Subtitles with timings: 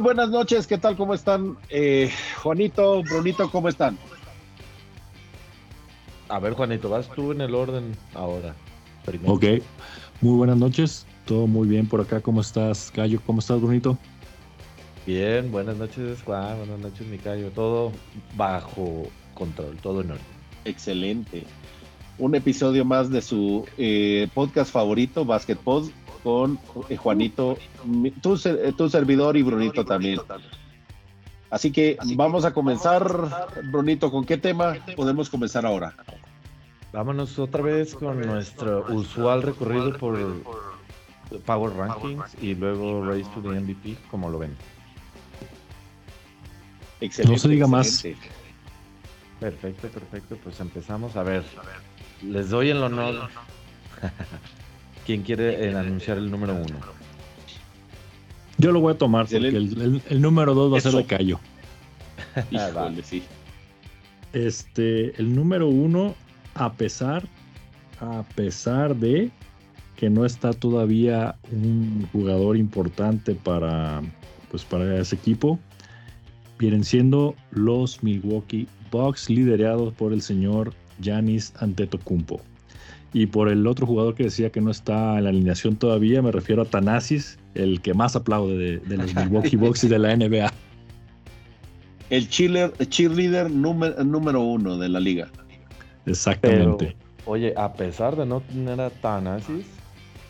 [0.00, 0.96] Muy buenas noches, ¿qué tal?
[0.96, 1.58] ¿Cómo están?
[1.68, 2.10] Eh,
[2.42, 3.98] Juanito, Brunito, ¿cómo están?
[6.30, 8.54] A ver, Juanito, vas tú en el orden ahora.
[9.04, 9.34] Primero.
[9.34, 9.44] Ok,
[10.22, 12.22] muy buenas noches, todo muy bien por acá.
[12.22, 13.20] ¿Cómo estás, Cayo?
[13.26, 13.98] ¿Cómo estás, Brunito?
[15.06, 16.56] Bien, buenas noches, Juan.
[16.56, 17.50] Buenas noches, Micayo.
[17.50, 17.92] Todo
[18.38, 19.02] bajo
[19.34, 20.24] control, todo en orden.
[20.64, 21.44] Excelente.
[22.16, 27.58] Un episodio más de su eh, podcast favorito, Basketball, con eh, Juanito,
[28.22, 30.20] tu, eh, tu servidor y Brunito también.
[31.50, 35.94] Así que vamos a comenzar, Brunito, ¿con qué tema podemos comenzar ahora?
[36.92, 40.18] Vámonos otra vez con nuestro usual recorrido por
[41.44, 44.56] Power Rankings y luego Race to the MVP, como lo ven.
[47.00, 47.32] Excelente.
[47.32, 48.04] No se diga más.
[49.40, 50.36] Perfecto, perfecto.
[50.42, 51.16] Pues empezamos.
[51.16, 51.44] A ver,
[52.22, 53.28] les doy el honor.
[55.06, 56.78] ¿Quién quiere eh, anunciar el número uno?
[58.58, 60.98] Yo lo voy a tomar porque el, el- el número dos va a ser Eso.
[60.98, 61.40] de Cayo.
[62.50, 63.22] Híjole, sí.
[64.32, 66.14] Este, el número uno,
[66.54, 67.26] a pesar,
[68.00, 69.30] a pesar de
[69.96, 74.02] que no está todavía un jugador importante para,
[74.50, 75.58] pues para ese equipo,
[76.58, 82.40] vienen siendo los Milwaukee Bucks liderados por el señor Giannis Antetokounmpo.
[83.12, 86.30] Y por el otro jugador que decía que no está en la alineación todavía, me
[86.30, 90.16] refiero a Tanasis, el que más aplaude de, de los Milwaukee Bucks y de la
[90.16, 90.52] NBA.
[92.10, 95.28] El cheerleader, cheerleader número, número uno de la liga.
[96.06, 96.96] Exactamente.
[97.24, 99.66] Oye, a pesar de no tener a Thanasis,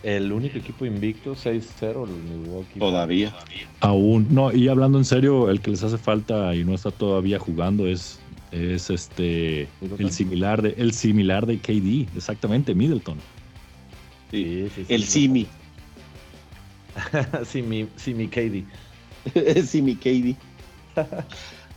[0.03, 2.79] el único equipo invicto 6-0, el Milwaukee.
[2.79, 3.35] Todavía.
[3.81, 7.39] Aún, no, y hablando en serio, el que les hace falta y no está todavía
[7.39, 8.20] jugando es,
[8.53, 10.07] es este Middleton.
[10.07, 13.19] el similar de el similar de KD, exactamente, Middleton.
[14.31, 14.69] Sí.
[14.75, 14.95] Sí, sí.
[14.95, 15.47] El Simi.
[17.45, 18.65] sí, mi, sí, mi KD.
[19.67, 20.37] Simi Katie.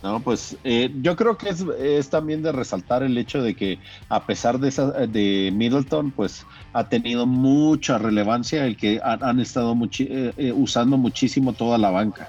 [0.02, 3.80] No, pues eh, yo creo que es, es también de resaltar el hecho de que
[4.10, 9.40] a pesar de, esa, de Middleton, pues ha tenido mucha relevancia el que han, han
[9.40, 12.28] estado muchi- eh, eh, usando muchísimo toda la banca.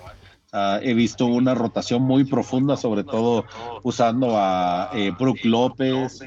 [0.51, 3.45] Ah, he visto una rotación muy profunda, sobre todo
[3.83, 6.22] usando a eh, Brook López,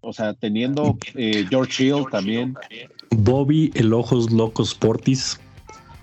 [0.00, 2.56] o sea, teniendo eh, George Hill también.
[3.10, 5.38] Bobby, el ojos locos Portis.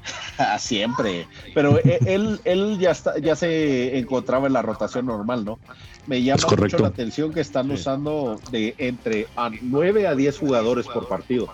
[0.59, 1.28] Siempre.
[1.53, 5.59] Pero e- él, él ya está, ya se encontraba en la rotación normal, ¿no?
[6.07, 10.88] Me llama mucho la atención que están usando de entre a 9 a 10 jugadores
[10.88, 11.53] por partido.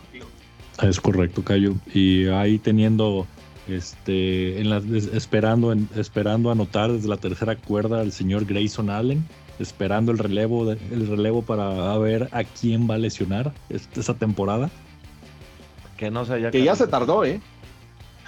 [0.82, 1.74] Es correcto, Cayo.
[1.94, 3.28] Y ahí teniendo
[3.70, 8.90] este en la- es- esperando en- esperando anotar desde la tercera cuerda al señor Grayson
[8.90, 9.26] Allen,
[9.60, 14.70] esperando el relevo de- el relevo para ver a quién va a lesionar esta temporada.
[15.98, 17.42] Que no se haya Que ya se tardó, ¿eh?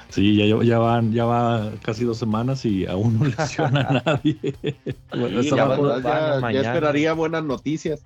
[0.09, 4.37] Sí, ya, ya van, ya va casi dos semanas y aún no lesiona a nadie.
[5.11, 8.01] Bueno, Sí, está, ya, bajo, esperaría buenas noticias.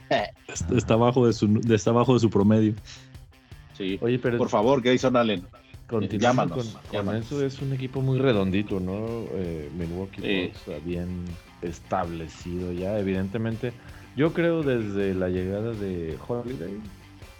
[0.75, 2.73] está bajo de su, está bajo de su promedio.
[3.77, 3.97] Sí.
[4.01, 5.43] Oye, pero Por favor, Grayson Allen.
[5.99, 7.25] Continuando llámanos, con, con llámanos.
[7.25, 9.05] eso, es un equipo muy redondito, ¿no?
[9.33, 10.51] Eh, Milwaukee Sí.
[10.67, 11.25] Bucks, bien
[11.61, 13.71] establecido ya, evidentemente.
[14.15, 16.77] Yo creo desde la llegada de Holiday,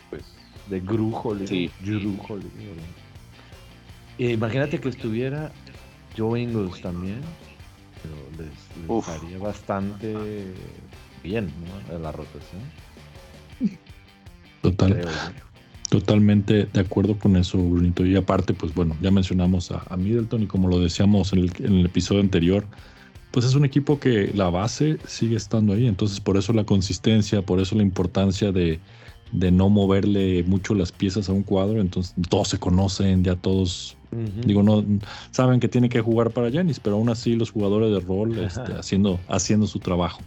[0.10, 0.24] pues,
[0.70, 1.48] de Gru Holiday.
[1.48, 1.72] Sí.
[1.86, 2.70] Jrue Holiday.
[4.20, 5.52] Eh, imagínate que estuviera
[6.18, 7.22] Joe Ingles también,
[8.02, 10.16] pero les, les haría bastante
[11.24, 11.52] bien,
[11.90, 11.96] ¿no?
[11.96, 12.62] En la rotación,
[14.62, 14.94] Total.
[14.94, 15.08] creo.
[15.90, 18.06] Totalmente de acuerdo con eso, Brunito.
[18.06, 21.52] Y aparte, pues bueno, ya mencionamos a, a Middleton y como lo decíamos en el,
[21.60, 22.66] en el episodio anterior,
[23.34, 25.88] pues es un equipo que la base sigue estando ahí.
[25.88, 28.80] Entonces, por eso la consistencia, por eso la importancia de,
[29.32, 31.82] de no moverle mucho las piezas a un cuadro.
[31.82, 33.98] Entonces, todos se conocen, ya todos,
[34.46, 34.86] digo, no
[35.32, 38.74] saben que tiene que jugar para Yanis, pero aún así los jugadores de rol este,
[38.74, 40.22] haciendo, haciendo su trabajo.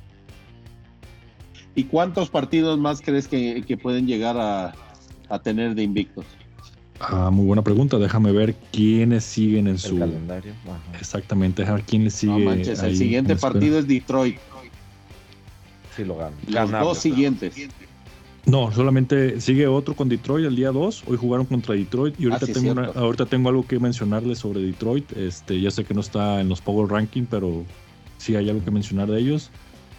[1.76, 4.74] ¿Y cuántos partidos más crees que, que pueden llegar a,
[5.28, 6.24] a tener de invictos?
[7.00, 7.98] Ah, muy buena pregunta.
[7.98, 9.98] Déjame ver quiénes siguen en el su.
[9.98, 10.52] calendario.
[10.64, 10.98] ajá.
[10.98, 12.32] Exactamente, déjame ver quién le sigue.
[12.32, 14.36] No manches, el siguiente partido es Detroit.
[15.94, 16.36] Sí lo gana.
[16.46, 16.88] Los Ganable.
[16.88, 17.54] dos siguientes.
[18.44, 21.04] No, solamente sigue otro con Detroit el día 2.
[21.08, 24.38] Hoy jugaron contra Detroit y ahorita, Ah, sí, tengo, una- ahorita tengo algo que mencionarles
[24.38, 25.10] sobre Detroit.
[25.16, 27.64] Este, ya sé que no está en los Power Ranking, pero
[28.18, 29.50] sí hay algo que mencionar de ellos.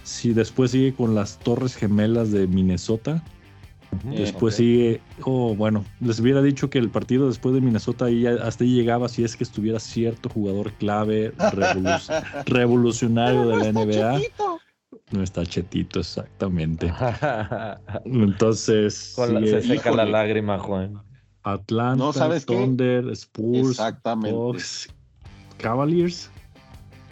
[0.03, 3.21] Si después sigue con las Torres Gemelas de Minnesota,
[4.03, 4.57] después ok.
[4.57, 8.73] sigue, oh, bueno, les hubiera dicho que el partido después de Minnesota ahí hasta ahí
[8.73, 14.21] llegaba si es que estuviera cierto jugador clave, revolu- revolucionario de la NBA.
[15.11, 16.91] No está chetito, exactamente.
[18.05, 21.01] Entonces, Con la- sigue se seca la lágrima, Juan.
[21.43, 22.55] Atlanta, No, ¿sabes qué?
[22.55, 24.33] Thunder, Spurs, Exactamente.
[24.37, 24.89] Bucks,
[25.57, 26.29] Cavaliers.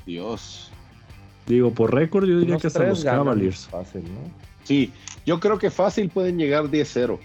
[0.05, 0.71] Dios.
[1.47, 3.67] Digo, por récord yo diría Unos que hasta los Cavaliers.
[3.67, 4.19] Fácil, ¿no?
[4.63, 4.91] Sí,
[5.25, 7.19] yo creo que fácil pueden llegar 10-0.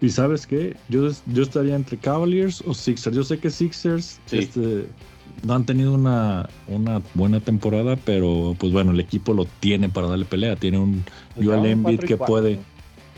[0.00, 3.16] Y sabes qué, yo, yo estaría entre Cavaliers o Sixers.
[3.16, 4.38] Yo sé que Sixers Sí.
[4.38, 4.86] este,
[5.42, 10.08] no han tenido una, una buena temporada, pero pues bueno, el equipo lo tiene para
[10.08, 10.56] darle pelea.
[10.56, 11.04] Tiene un
[11.34, 12.58] Pues Joel Embiid que puede.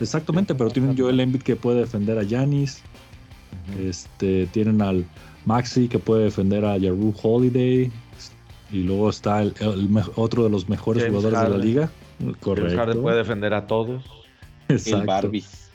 [0.00, 2.24] Exactamente, pero tiene un Joel Embiid que puede defender a.
[2.24, 3.88] Ujú.
[3.88, 5.06] Este, tienen al
[5.44, 7.90] Maxi que puede defender a Yaru Holiday.
[8.72, 9.54] Y luego está el,
[10.16, 11.90] otro de los mejores James jugadores de la Harden.
[12.18, 12.32] Liga.
[12.32, 12.76] James Correcto.
[12.76, 14.04] Harden puede defender a todos.
[14.68, 15.00] Exacto.
[15.00, 15.70] El Barbies.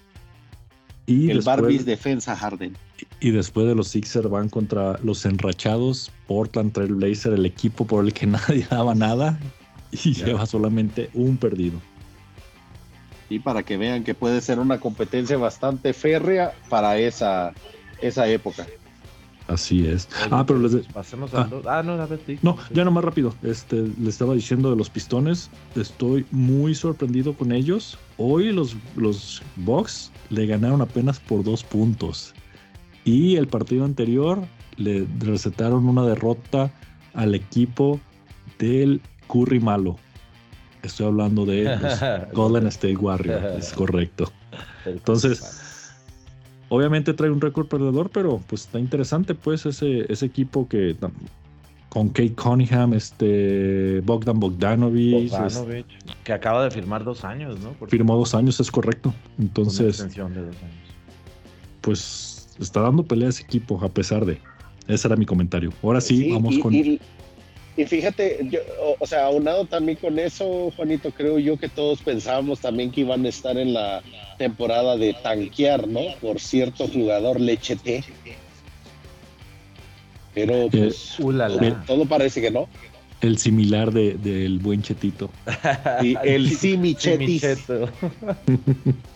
[1.07, 2.75] Y el después, Barbies defensa Harden.
[3.19, 8.05] y después de los Sixers van contra los enrachados Portland Trail Blazer, el equipo por
[8.05, 9.39] el que nadie daba nada.
[9.91, 10.27] Y Ya.
[10.27, 11.79] lleva solamente un perdido.
[13.29, 17.53] Y para que vean que puede ser una competencia bastante férrea para esa,
[18.01, 18.67] esa época.
[19.51, 20.07] Así es.
[20.24, 21.42] Oye, Ah, pero les, de- Pasemos Ah.
[21.44, 21.65] al dos.
[21.68, 22.39] Ah, no, a ver, sí.
[22.42, 23.33] No, ya no más rápido.
[23.44, 25.50] Este, le estaba diciendo de los pistones.
[25.75, 27.98] Estoy muy sorprendido con ellos.
[28.18, 32.33] Hoy los, los Bucks le ganaron apenas por dos puntos.
[33.03, 34.39] Y el partido anterior
[34.77, 36.71] le recetaron una derrota
[37.13, 38.00] al equipo
[38.59, 39.97] del Curry malo.
[40.83, 42.00] Estoy hablando de los
[42.33, 43.65] Golden State Warriors.
[43.68, 44.31] Es correcto.
[44.86, 45.59] Entonces,
[46.73, 50.95] Obviamente trae un récord perdedor, pero pues está interesante pues ese, ese equipo que
[51.89, 55.85] con Kate Cunningham, este Bogdan Bogdanovich, Bogdanovic,
[56.23, 57.75] que acaba de firmar dos años, ¿no?
[57.89, 59.13] Firmó dos años, es correcto.
[59.38, 60.75] una Entonces, extensión de dos años.
[61.81, 64.39] pues está dando pelea ese equipo a pesar de.
[64.88, 65.73] Ese era mi comentario.
[65.83, 66.73] Ahora sí, vamos y, con.
[66.73, 67.01] y-
[67.77, 72.01] y fíjate, yo, o, o sea, aunado también con eso, Juanito, creo yo que todos
[72.01, 74.01] pensábamos también que iban a estar en la
[74.38, 76.01] temporada de tanquear, ¿no?
[76.19, 78.03] Por cierto jugador lechete.
[80.33, 81.57] Pero pues Ulala.
[81.59, 82.68] todo, todo parece que no.
[83.21, 85.29] El similar de- del buen Chetito.
[86.01, 87.44] Y el Simichetis.
[87.44, 87.89] Micheto.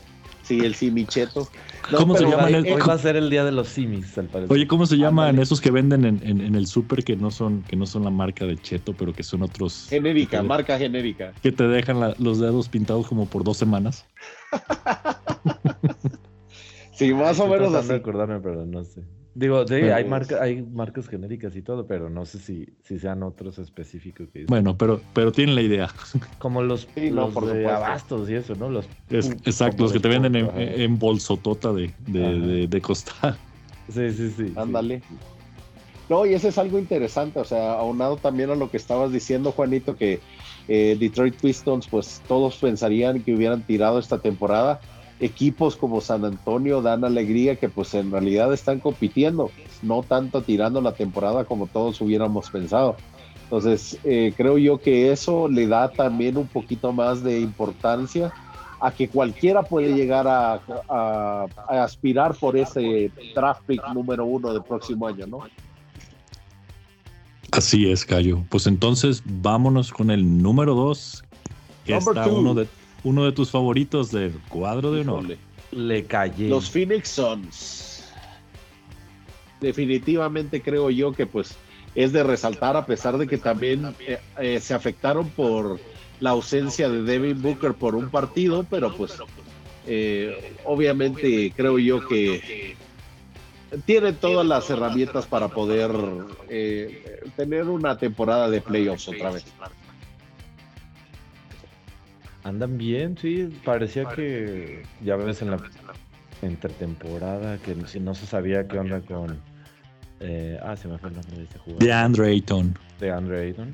[0.46, 1.48] Sí, el Simicheto.
[1.96, 4.54] ¿Cómo se llaman Hoy va a ser el día de los simis, al parecer.
[4.54, 5.44] Oye, ¿cómo se llaman Ándale.
[5.44, 8.12] esos que venden en, en- en el súper que no son que no son la
[8.12, 11.34] marca de Cheto, pero que son otros Genérica, te- marca genérica.
[11.42, 14.06] que te dejan la- los dedos pintados como por dos semanas?
[16.94, 17.88] Sí, más o menos tratando así.
[17.90, 19.04] de acordarme, pero no sé.
[19.38, 22.98] Digo, sí, Pero- hay, marca, hay marcas genéricas y todo, pero no sé si, si
[23.00, 24.48] sean otros específicos que dicen.
[24.48, 25.90] Bueno, pero pero tienen la idea.
[26.40, 27.76] Como los, Sí, no, los por de supuesto.
[27.86, 28.70] abastos y eso, ¿no?
[28.70, 33.36] Los, Es- exacto, los que te venden en, en bolsotota de, de, de, de costal.
[33.90, 34.48] sí, sí, sí.
[34.48, 34.54] sí.
[34.56, 35.02] Ándale.
[36.08, 39.52] No, y eso es algo interesante, o sea, aunado también a lo que estabas diciendo,
[39.52, 40.20] Juanito, que
[40.68, 44.80] eh, Detroit Pistons, pues todos pensarían que hubieran tirado esta temporada.
[45.20, 49.52] Equipos como San Antonio dan alegría que pues en realidad están compitiendo,
[49.82, 52.98] no tanto tirando la temporada como todos hubiéramos pensado.
[53.44, 58.34] Entonces, eh, creo yo que eso le da también un poquito más de importancia
[58.82, 60.56] a que cualquiera puede llegar a,
[60.90, 65.40] a- a aspirar por ese draft pick número uno del próximo año, ¿no?
[67.52, 68.44] Así es, Cayo.
[68.50, 71.24] Pues entonces vámonos con el número dos,
[71.86, 72.36] que Number está two.
[72.40, 72.68] uno de,
[73.06, 75.20] uno de tus favoritos del cuadro de honor.
[75.22, 75.38] Híjole.
[75.72, 76.50] Le callé.
[76.50, 78.04] Los Phoenix Suns.
[79.62, 81.56] Definitivamente creo yo que pues
[81.94, 85.80] es de resaltar a pesar de que también eh, eh, se afectaron por
[86.20, 89.14] la ausencia de Devin Booker por un partido, pero pues
[89.88, 92.76] eh, obviamente creo yo que
[93.86, 95.92] tiene todas las herramientas para poder
[96.50, 99.46] eh, tener una temporada de playoffs otra vez.
[102.46, 103.50] Andan bien, sí.
[103.66, 105.58] Parecía que ya ves en la
[106.44, 109.38] intertemporada que no se sabía qué onda con.
[110.22, 111.84] eh, ah, se me fue el nombre de ese jugador.
[111.84, 112.74] De Andre Ayton.
[113.00, 113.72] de Andre Ayton.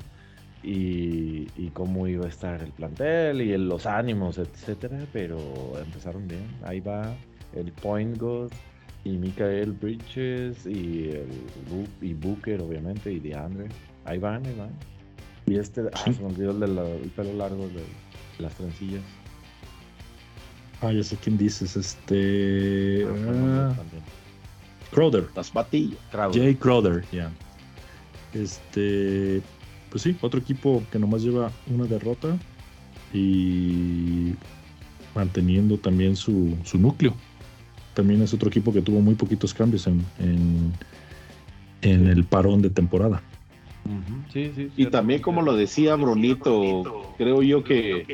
[0.64, 4.98] Y, y cómo iba a estar el plantel y el- los ánimos, etcétera.
[5.12, 5.38] Pero
[5.84, 6.46] empezaron bien.
[6.64, 7.14] Ahí va
[7.54, 8.50] el Point God
[9.04, 11.28] y Michael Bridges y, el,
[12.00, 13.66] y Booker, obviamente, y DeAndre.
[14.04, 14.70] Ahí van, ahí van.
[15.46, 17.82] Y este, ah, se me olvidó el del el pelo largo de
[18.38, 19.02] las trencillas.
[20.80, 21.76] Ah, ya sé quién dices.
[21.76, 23.06] Este.
[23.08, 23.74] ah.
[24.90, 25.28] Crowder.
[25.34, 25.98] Las batillas.
[26.10, 26.42] Crowder.
[26.42, 27.30] Jay Crowder, ya.
[28.34, 29.42] Este.
[29.90, 32.36] Pues sí, otro equipo que nomás lleva una derrota
[33.12, 34.32] y
[35.14, 37.14] manteniendo también su, su núcleo.
[37.94, 40.72] También es otro equipo que tuvo muy poquitos cambios en, en,
[41.82, 43.22] en el parón de temporada.
[44.32, 44.62] Sí, sí.
[44.62, 45.52] Y cierto, también como cierto.
[45.52, 48.06] lo decía Brunito, creo yo que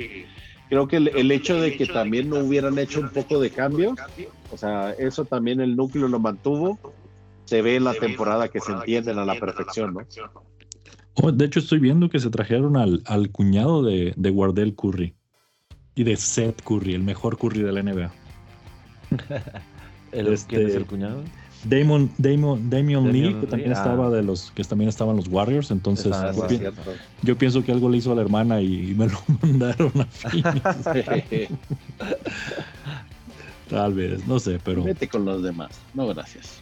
[0.69, 3.95] creo que el, el hecho de que también no hubieran hecho un poco de cambio,
[4.51, 6.79] o sea, eso también el núcleo lo mantuvo,
[7.45, 10.01] se ve en la temporada que se entienden a la perfección, ¿no?
[11.15, 15.15] Oh, de hecho, estoy viendo que se trajeron al, al cuñado de, de Wardell Curry
[15.97, 18.13] y de Seth Curry, el mejor Curry de la NBA.
[20.13, 21.25] ¿El, Este- ¿Quién es el cuñado?
[21.65, 23.75] Damon, Damon, Damian Damian Lee, que Lee, también ah.
[23.75, 27.89] estaba de los que también estaban los Warriors, entonces Está- yo, pi- pienso que algo
[27.89, 30.63] le hizo a la hermana y, y me lo mandaron a Phoenix.
[33.69, 35.71] Tal vez, no sé, pero Vete con los demás.
[35.95, 36.61] No, gracias.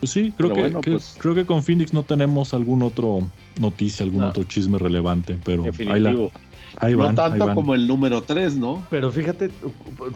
[0.00, 3.20] pues sí, creo que, bueno, que- pues- creo que con Phoenix no tenemos algún otro
[3.58, 4.28] noticia, algún No.
[4.28, 6.30] otro chisme relevante, pero ahí, la- no
[6.78, 7.54] ahí tanto van.
[7.54, 8.86] como el número 3, ¿no?
[8.90, 9.50] Pero fíjate,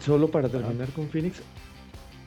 [0.05, 1.41] solo para terminar con Phoenix,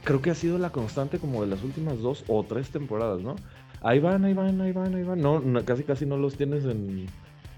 [0.05, 3.37] creo que ha sido la constante como de las últimas dos o tres temporadas, ¿no?
[3.83, 5.21] Ahí van, ahí van, ahí van, ahí van.
[5.21, 7.07] No, no, casi casi no los tienes en,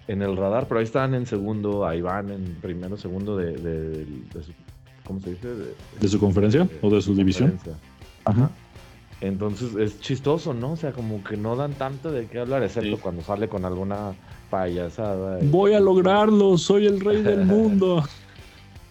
[0.09, 4.05] en el radar, pero ahí están en segundo, ahí van en primero, segundo de, de-
[4.35, 4.53] de su,
[5.05, 5.49] ¿cómo se dice?
[5.49, 7.51] De, ¿De su conferencia o de su división?
[7.51, 7.87] conferencia.
[8.25, 8.51] Ajá.
[9.21, 10.73] Entonces es chistoso, ¿no?
[10.73, 13.03] O sea, como que no dan tanto de qué hablar, excepto Sí.
[13.03, 14.13] cuando sale con alguna
[14.51, 15.43] payasada.
[15.43, 18.03] y- Voy a lograrlo, soy el rey del mundo.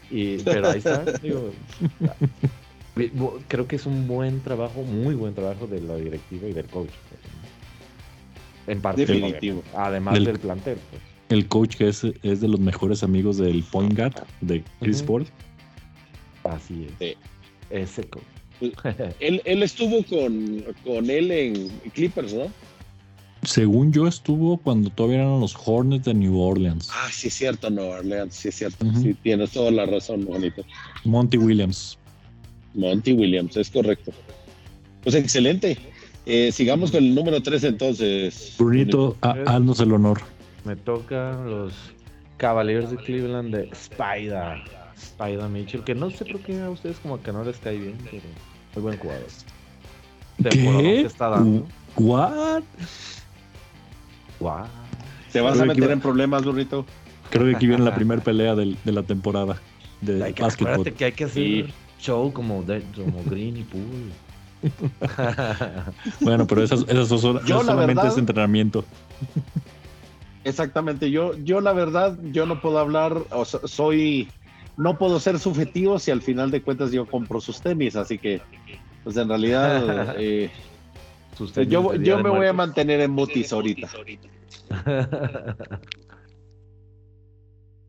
[0.09, 1.49] Y, pero ahí está, digo,
[3.47, 6.89] creo que es un buen trabajo, muy buen trabajo de la directiva y del coach.
[8.67, 9.63] En parte, Definitivo.
[9.75, 10.77] además Del- del plantel.
[10.89, 11.01] Pues.
[11.29, 15.05] El coach que es, es de los mejores amigos del point guard de Chris Ujú.
[15.07, 15.27] Paul.
[16.43, 16.91] Así es.
[16.99, 17.17] Sí.
[17.69, 18.23] Ese coach.
[19.19, 22.45] Él, él estuvo con, con él en Clippers, ¿no?
[23.43, 26.89] Según yo estuvo cuando todavía eran los Hornets de New Orleans.
[26.93, 28.85] Ah, sí es cierto, no, Orleans, sí es cierto.
[29.01, 30.63] Sí, tienes toda la razón, bonito.
[31.03, 31.99] Monty Williams.
[32.75, 34.11] Monty Williams, es correcto.
[35.03, 35.77] Pues excelente.
[36.25, 38.55] Eh, sigamos con el número 3 entonces.
[38.57, 40.19] Brunito, ha- haznos el honor.
[40.63, 41.73] Me tocan los
[42.37, 44.57] Cavaliers de Cleveland de Spider.
[44.97, 47.95] Spider Mitchell, que no sé por qué a ustedes como que no les cae bien,
[48.09, 48.23] pero
[48.75, 49.27] muy buen jugador.
[50.49, 50.49] ¿Qué?
[50.49, 51.67] que está dando.
[51.97, 52.63] What?
[54.39, 54.65] Guau.
[55.31, 56.85] ¿Te vas a Creo meter en problemas, burrito?
[57.29, 59.61] Creo que aquí viene la primera pelea del- de la temporada
[60.01, 60.71] de Hay que, básquetbol.
[60.73, 61.65] acuérdate que hay que hacer Sí.
[61.99, 64.11] Show como, de, como Green y Pool.
[66.21, 68.83] Bueno, pero esas, esas son- Yo, eso la solamente verdad- es entrenamiento.
[70.43, 74.29] Exactamente, yo, yo la verdad, yo no puedo hablar, o sea, soy,
[74.77, 78.41] no puedo ser subjetivo si al final de cuentas yo compro sus tenis, así que,
[79.03, 80.51] pues en realidad, eh,
[81.35, 83.89] Sus tenis yo, yo me voy a mantener en mutis ahorita.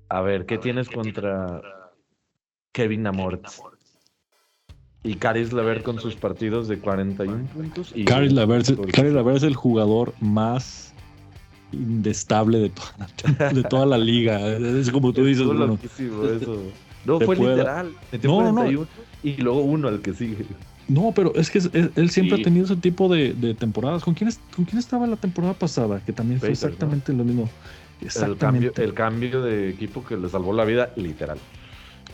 [0.08, 1.60] a ver, ¿qué tienes contra
[2.72, 3.46] Kevin Amort?
[5.06, 7.92] Y Caris Lever con sus partidos de 41 puntos.
[7.94, 10.92] Y Caris Levert, Por- Caris Levert es el jugador más
[11.72, 12.94] indestable de toda
[13.38, 14.40] la, de toda la liga.
[14.56, 15.78] Es como tú dices, Bruno.
[15.84, 16.62] eso.
[17.04, 17.92] No, fue puede- literal.
[18.12, 18.54] Metió No, no, no.
[18.54, 18.86] 41
[19.22, 20.44] y luego uno al que sigue.
[20.88, 22.42] No, pero es que es- es- él siempre Sí.
[22.42, 24.02] ha tenido ese tipo de, de temporadas.
[24.04, 26.00] ¿Con quién, es- ¿Con quién estaba la temporada pasada?
[26.04, 27.42] Que también fue exactamente lo mismo.
[27.42, 28.84] El cambio, Exactamente.
[28.84, 31.38] el cambio de equipo que le salvó la vida, literal.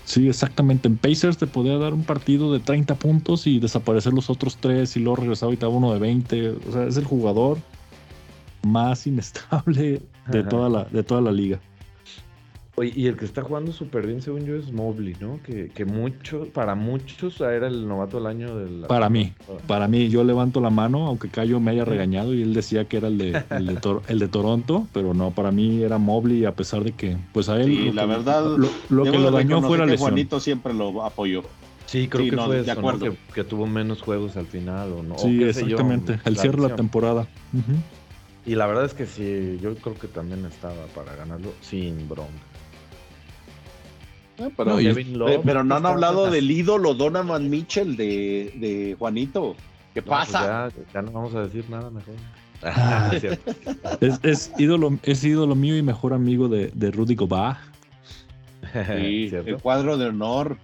[0.05, 0.89] Sí, exactamente.
[0.89, 4.97] En Pacers te podía dar un partido de 30 puntos y desaparecer los otros tres
[4.97, 6.51] y luego regresaba y te daba uno de 20.
[6.51, 7.59] O sea, es el jugador
[8.63, 10.49] más inestable de Ajá.
[10.49, 11.61] toda la, de toda la liga.
[12.75, 15.41] Oye, y el que está jugando súper bien, según yo, es Mobley, ¿no?
[15.43, 18.87] Que, que mucho, para muchos era el novato del año del.
[18.89, 19.35] Para mí.
[19.67, 22.97] Para mí, yo levanto la mano, aunque Cayo me haya regañado y él decía que
[22.97, 26.47] era el de, el de, Tor- el de Toronto, pero no, para mí era Mobley,
[26.47, 27.67] a pesar de que, pues a él.
[27.67, 30.09] Sí, lo la que- verdad, Lo, lo que lo de dañó fue la lesión.
[30.11, 31.43] Juanito siempre lo apoyó.
[31.85, 32.99] Sí, creo Sí, que no, fue de eso.
[33.01, 35.17] Que, que tuvo menos juegos al final o no.
[35.17, 36.19] o Sí, sé yo, exactamente.
[36.25, 37.27] El cierre de la temporada.
[38.47, 42.31] Y la verdad es que sí, yo creo que también estaba para ganarlo sin bronca.
[44.39, 47.97] Ah, pero, No, y- Kevin Love eh, pero no han hablado del ídolo Donovan Mitchell
[47.97, 49.55] de, de Juanito.
[49.95, 50.71] ¿Qué No, pues pasa?
[50.71, 52.15] ya, ya no vamos a decir nada mejor.
[52.65, 53.11] Ah.
[53.13, 53.41] Es.
[54.01, 57.59] Es, es ídolo, es ídolo mío y mejor amigo de, de Rudy Gobert,
[58.73, 60.57] Sí, el cuadro de honor.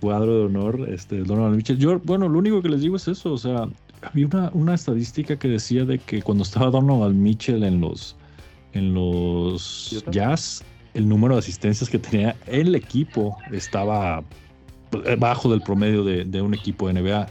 [0.00, 1.78] cuadro de honor, este, Donovan Mitchell.
[1.78, 3.68] Yo, bueno, lo único que les digo es eso, o sea,
[4.02, 8.14] había una, una estadística que decía de que cuando estaba Donovan Mitchell en los,
[8.72, 10.04] en los.
[10.12, 10.62] Jazz,
[10.94, 14.22] el número de asistencias que tenía el equipo estaba
[14.90, 17.28] pues, bajo del promedio de, de un equipo de NBA.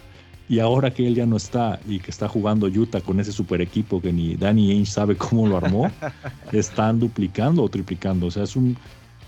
[0.50, 3.62] Y ahora que él ya no está y que está jugando Utah con ese super
[3.62, 5.90] equipo que ni Danny Ainge sabe cómo lo armó,
[6.52, 8.28] están duplicando o triplicando.
[8.28, 8.76] O sea, es un,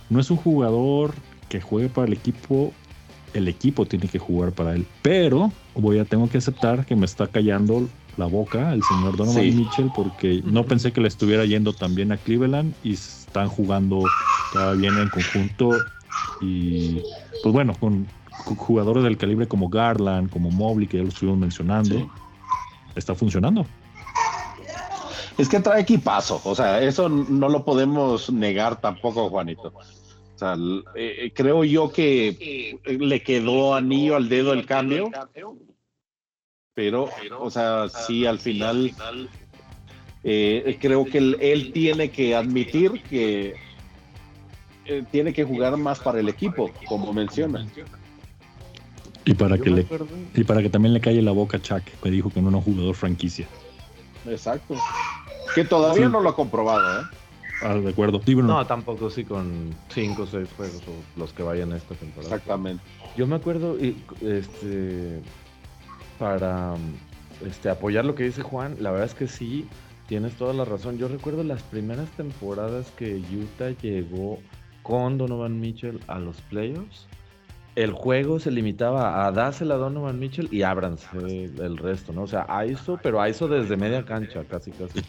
[0.09, 1.13] no es un jugador
[1.47, 2.73] que juegue para el equipo,
[3.33, 4.85] el equipo tiene que jugar para él.
[5.01, 9.43] Pero voy a tengo que aceptar que me está callando la boca el señor Donovan
[9.43, 9.51] Sí.
[9.51, 14.03] Mitchell porque no pensé que le estuviera yendo tan bien a Cleveland y están jugando
[14.53, 15.71] cada bien en conjunto
[16.41, 17.01] y
[17.41, 18.05] pues bueno, con,
[18.45, 22.05] con jugadores del calibre como Garland, como Mobley, que ya lo estuvimos mencionando, Sí.
[22.95, 23.65] está funcionando.
[25.37, 29.73] Es que trae equipazo, o sea, eso no lo podemos negar tampoco, Juanito.
[29.75, 30.55] O sea,
[30.95, 35.09] eh, creo yo que le quedó anillo al dedo el cambio,
[36.73, 38.93] pero, o sea, sí, al final
[40.23, 43.55] eh, creo que él, tiene que admitir que
[44.85, 47.65] eh, tiene que jugar más para el equipo, como menciona.
[49.25, 49.87] Y para, que le,
[50.33, 52.57] y para que también le calle la boca a Chuck, que dijo que no era
[52.57, 53.47] un jugador franquicia.
[54.27, 54.75] Exacto.
[55.55, 57.05] Que todavía no lo ha comprobado, ¿eh?
[57.61, 58.19] Ah, de acuerdo.
[58.25, 62.35] no, tampoco sí con 5 o 6 juegos o los que vayan esta temporada.
[62.35, 62.83] Exactamente.
[63.15, 65.21] Yo me acuerdo, este,
[66.19, 66.75] para
[67.45, 69.67] este, apoyar lo que dice Juan, la verdad es que sí,
[70.07, 70.97] tienes toda la razón.
[70.97, 74.39] Yo recuerdo las primeras temporadas que Utah llegó
[74.81, 77.07] con Donovan Mitchell a los playoffs.
[77.75, 82.23] El juego se limitaba a dársela a Donovan Mitchell y ábranse el resto, ¿no?
[82.23, 85.01] O sea, ISO, pero ISO desde media cancha, casi, casi.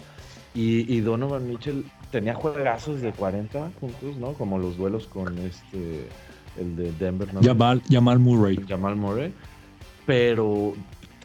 [0.54, 4.34] Y, Donovan Mitchell tenía juegazos de 40 puntos, ¿no?
[4.34, 6.08] Como los duelos con este,
[6.56, 7.34] el de Denver.
[7.34, 7.40] ¿no?
[7.42, 8.56] Jamal, Murray.
[8.68, 9.34] Jamal Murray.
[10.06, 10.74] Pero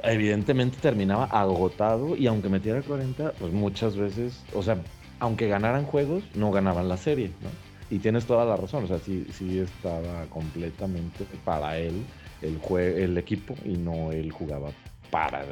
[0.03, 4.77] evidentemente terminaba agotado y aunque metiera 40, pues muchas veces, o sea,
[5.19, 7.49] aunque ganaran juegos, no ganaban la serie, ¿no?
[7.89, 12.05] Y tienes toda la razón, o sea, sí, sí estaba completamente para él
[12.41, 14.69] el, el equipo y no él jugaba
[15.11, 15.43] para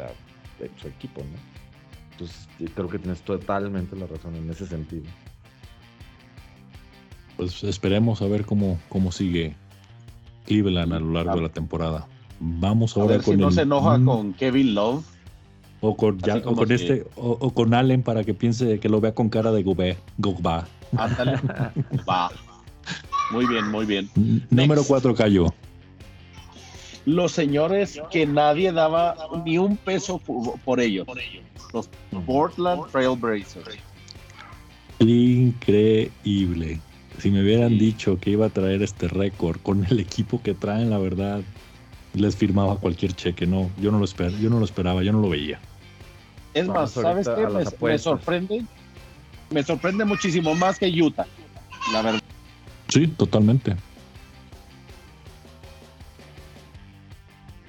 [0.79, 1.57] su equipo, ¿no?
[2.11, 5.05] Entonces, creo que tienes totalmente la razón en ese sentido.
[7.35, 9.55] Pues esperemos a ver cómo, cómo sigue
[10.45, 12.07] Cleveland a lo largo de la temporada.
[12.39, 15.05] Vamos ahora a ver con si no se enoja con Kevin Love.
[15.79, 19.51] O con, con este, o, con Allen para que piense que lo vea con cara
[19.51, 20.67] de Gogba.
[20.97, 21.39] Ándale.
[22.09, 22.31] Va.
[23.31, 24.09] Muy bien, muy bien.
[24.49, 25.53] Número 4 cayó.
[27.05, 29.15] Los señores que nadie daba
[29.45, 30.19] ni un peso
[30.65, 31.07] por ellos.
[31.73, 31.89] Los
[32.25, 33.77] Portland Trailblazers.
[34.99, 36.79] Increíble.
[37.19, 40.89] Si me hubieran dicho que iba a traer este récord con el equipo que traen,
[40.89, 41.41] la verdad,
[42.17, 43.45] les firmaba cualquier cheque.
[43.45, 45.59] No, yo no lo esperaba, yo no lo esperaba, yo no lo veía.
[46.53, 47.47] Es más, ¿sabes qué?
[47.81, 48.65] Me, sorprende.
[49.51, 51.25] Me sorprende muchísimo más que Utah,
[51.93, 52.21] la verdad.
[52.87, 53.75] Sí, totalmente.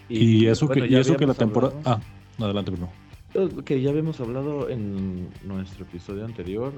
[0.08, 1.74] Y, eso que, y eso que la temporada.
[1.84, 2.00] Ah,
[2.38, 2.88] adelante, Bruno
[3.64, 6.72] que ya habíamos hablado en nuestro episodio anterior,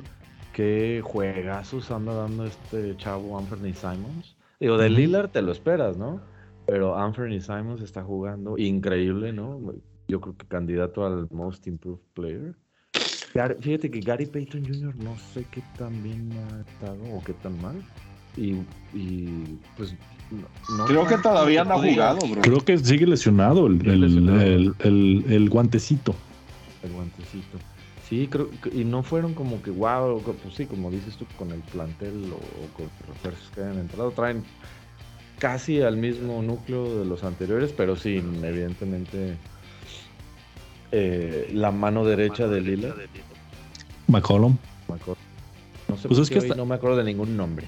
[0.52, 4.34] que juegazos anda dando este chavo Anthony Simons.
[4.58, 6.20] Digo, de Lillard te lo esperas, ¿no?
[6.70, 9.60] Pero Anthony Simons está jugando increíble, ¿no?
[10.06, 12.54] Yo creo que candidato al Most Improved Player.
[13.60, 14.94] Fíjate que Gary Payton Jr.
[14.96, 17.82] no sé qué tan bien ha estado o qué tan mal.
[18.36, 18.54] Y,
[19.76, 19.94] pues
[20.76, 22.40] no, Creo que todavía no ha jugado, bro.
[22.42, 26.14] Creo que sigue lesionado el, el, el, el guantecito
[26.82, 27.58] el guantecito.
[28.08, 31.52] Sí, creo que, y no fueron como que wow, pues sí, como dices tú, con
[31.52, 34.42] el plantel o, con los refuerzos que hayan entrado, traen
[35.40, 39.36] casi al mismo núcleo de los anteriores, pero sí, evidentemente
[40.92, 42.94] eh, la mano derecha de Lila.
[44.06, 44.56] McCollum.
[45.88, 47.66] No sé pues es que no me acuerdo de ningún nombre.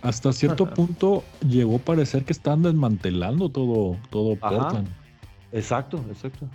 [0.00, 4.88] Hasta cierto punto llegó a parecer que están desmantelando todo, todo Portland.
[5.52, 6.48] Exacto, exacto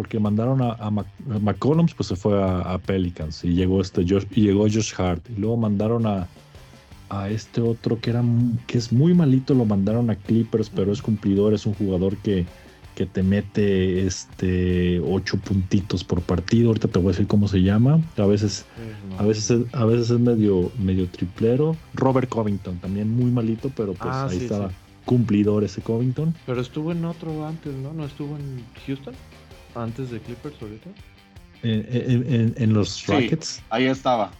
[0.00, 4.44] porque mandaron a, a, McCollum, pues se fue a, Pelicans y llegó este Josh, y
[4.44, 6.26] llegó Josh Hart y luego mandaron a,
[7.10, 8.24] a este otro que era
[8.66, 12.46] que es muy malito, lo mandaron a Clippers, pero es cumplidor, es un jugador que,
[12.94, 16.68] que te mete este ocho puntitos por partido.
[16.68, 18.00] Ahorita te voy a decir cómo se llama.
[18.16, 18.64] A veces,
[19.18, 21.76] a veces, es, a veces es medio, medio triplero.
[21.94, 24.70] Robert Covington, también muy malito, pero pues ah, ahí estaba
[25.04, 26.34] cumplidor ese Covington.
[26.46, 27.92] Pero estuvo en otro antes, ¿no?
[27.92, 29.14] ¿No estuvo en Houston?
[29.74, 30.90] antes de Clippers ahorita?
[31.62, 33.62] En, los Rockets.
[33.70, 34.30] ahí estaba.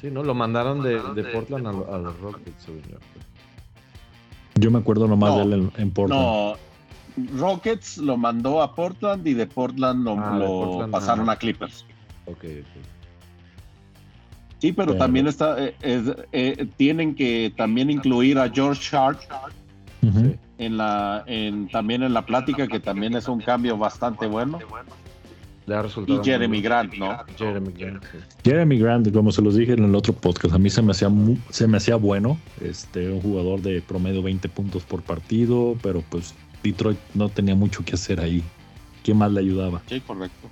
[0.00, 0.22] Sí, ¿no?
[0.22, 0.98] Lo mandaron de,
[1.32, 2.66] Portland a, los Rockets,
[4.60, 4.70] yo.
[4.70, 6.22] me acuerdo nomás de él en, Portland.
[6.22, 6.54] No,
[7.36, 11.84] Rockets lo mandó a Portland y de Portland lo, ah, pasaron a, Clippers.
[12.26, 12.44] Ok,
[14.60, 15.74] Sí, pero, también está, eh,
[16.32, 19.20] eh, tienen que también incluir a George Hart
[20.58, 24.58] en la, en, también en la plática, que también es un cambio bastante bueno.
[26.06, 27.18] Y Jeremy Grant, ¿no?
[27.36, 28.04] Jeremy Grant.
[28.44, 31.10] Jeremy Grant, como se los dije en el otro podcast, a mí se me hacía,
[31.50, 36.34] se me hacía bueno, este, un jugador de promedio 20 puntos por partido, pero pues
[36.62, 38.42] Detroit no tenía mucho que hacer ahí.
[39.02, 39.82] ¿Quién más le ayudaba?
[39.86, 40.48] Sí, correcto.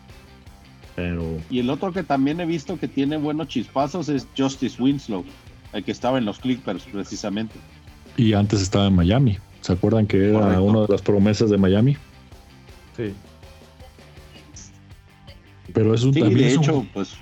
[0.94, 1.24] Pero...
[1.50, 5.24] Y el otro que también he visto que tiene buenos chispazos es Justice Winslow,
[5.72, 7.54] el que estaba en los Clippers precisamente.
[8.16, 9.38] Y antes estaba en Miami.
[9.60, 11.96] ¿Se acuerdan que era una de las promesas de Miami?
[12.96, 13.12] Sí.
[15.72, 17.16] Pero es un sí, de hecho, pues.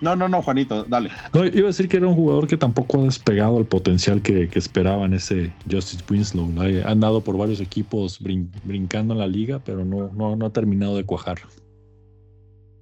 [0.00, 1.10] No, no, no, Juanito, dale.
[1.34, 4.48] No, iba a decir que era un jugador que tampoco ha despegado el potencial que,
[4.48, 6.50] que esperaban ese Justice Winslow.
[6.86, 10.96] Ha andado por varios equipos brincando en la liga, pero no, no, no ha terminado
[10.96, 11.40] de cuajar.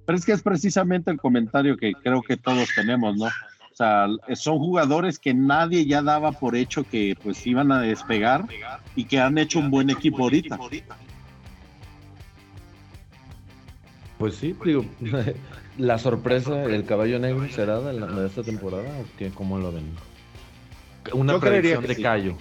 [0.05, 3.25] Pero es que es precisamente el comentario que creo que todos tenemos, ¿no?
[3.25, 8.45] O sea, son jugadores que nadie ya daba por hecho que pues iban a despegar
[8.95, 10.57] y que han hecho un buen equipo ahorita.
[14.19, 14.85] Pues sí, digo,
[15.77, 19.85] la sorpresa, el caballo negro será de, esta temporada o cómo lo ven?
[21.13, 22.35] Una Yo predicción de Cayo.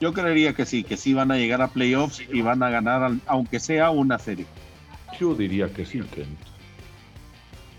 [0.00, 3.12] Yo creería que sí, que sí van a llegar a playoffs y van a ganar,
[3.26, 4.46] aunque sea una serie.
[5.18, 6.38] Yo diría que sí, Kent.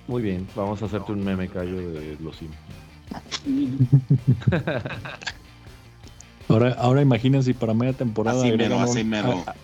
[0.07, 2.55] Muy bien, vamos a hacerte un meme Cayo de los Sims.
[6.49, 8.41] Ahora, ahora imagínense si para media temporada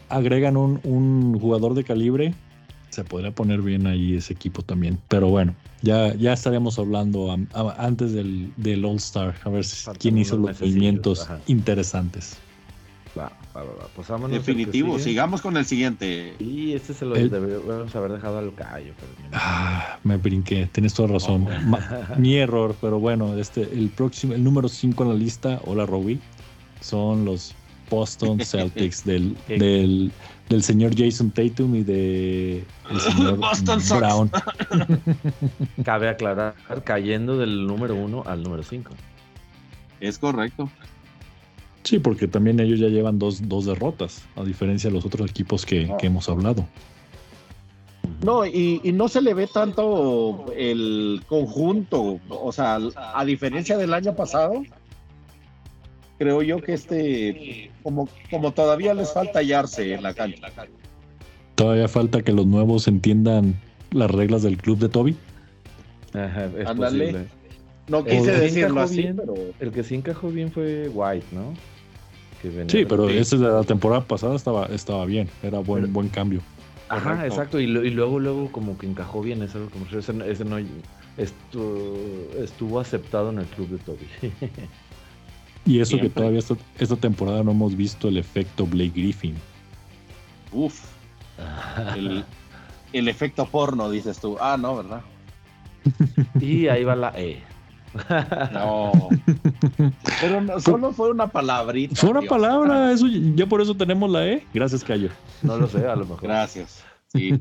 [0.10, 2.34] agregan, un, un, jugador de calibre
[2.94, 5.00] se podría poner bien ahí ese equipo también.
[5.08, 7.36] Pero bueno, ya, ya estaremos hablando
[7.78, 9.66] antes del, del All Star, a ver
[10.00, 12.38] quién hizo los movimientos interesantes.
[13.18, 16.34] Va, va, va, Pues Definitivo, sigamos con el siguiente.
[16.40, 18.94] Y este se lo debemos haber dejado al callo.
[19.34, 21.48] ah, me brinqué, tienes toda razón.
[22.18, 26.20] mi error, pero bueno, este, el próximo, el número 5 en la lista, hola Robbie,
[26.82, 27.54] son los
[27.90, 30.12] Boston Celtics del, del
[30.50, 33.40] del señor Jason Tatum y de el señor
[33.98, 34.32] Brown.
[35.84, 38.92] Cabe aclarar, cayendo del número uno al número cinco.
[40.00, 40.70] Es correcto.
[41.84, 45.90] Sí, porque también ellos ya llevan dos, derrotas, a diferencia de los otros equipos que,
[46.02, 46.66] hemos hablado.
[48.22, 53.94] No, y, y, no se le ve tanto el conjunto, o sea, a diferencia del
[53.94, 54.64] año pasado,
[56.24, 60.48] creo yo que este, como, como todavía les falta hallarse en la cancha.
[61.56, 63.56] Todavía falta que los nuevos entiendan
[63.92, 65.16] las reglas del club de Toby.
[66.14, 67.26] Ajá, es Posible.
[67.90, 69.34] No quise decirlo así, pero...
[69.60, 71.54] El que sí encajó bien fue White, ¿no?
[72.68, 76.42] sí, pero ese de la temporada pasada estaba, estaba bien, era buen, buen cambio.
[76.90, 79.60] Ajá, exacto, y, luego, luego como que encajó bien, ese,
[80.28, 80.58] ese no
[81.18, 81.98] estuvo,
[82.38, 84.08] estuvo aceptado en el club de Toby.
[85.66, 89.36] Y eso que todavía esta, temporada no hemos visto el efecto Blake Griffin.
[90.52, 90.82] Uf.
[92.94, 94.38] El, efecto porno, dices tú.
[94.40, 95.02] Ah, no, ¿verdad?
[96.40, 97.42] y ahí va la E.
[98.52, 98.92] No.
[100.20, 101.96] Pero solo fue una palabrita.
[101.96, 104.46] Fue una palabra, eso, ya por eso tenemos la E.
[104.54, 105.10] Gracias, Cayo.
[105.42, 106.24] No lo sé, a lo mejor.
[106.24, 106.84] Gracias.
[107.08, 107.40] Sí.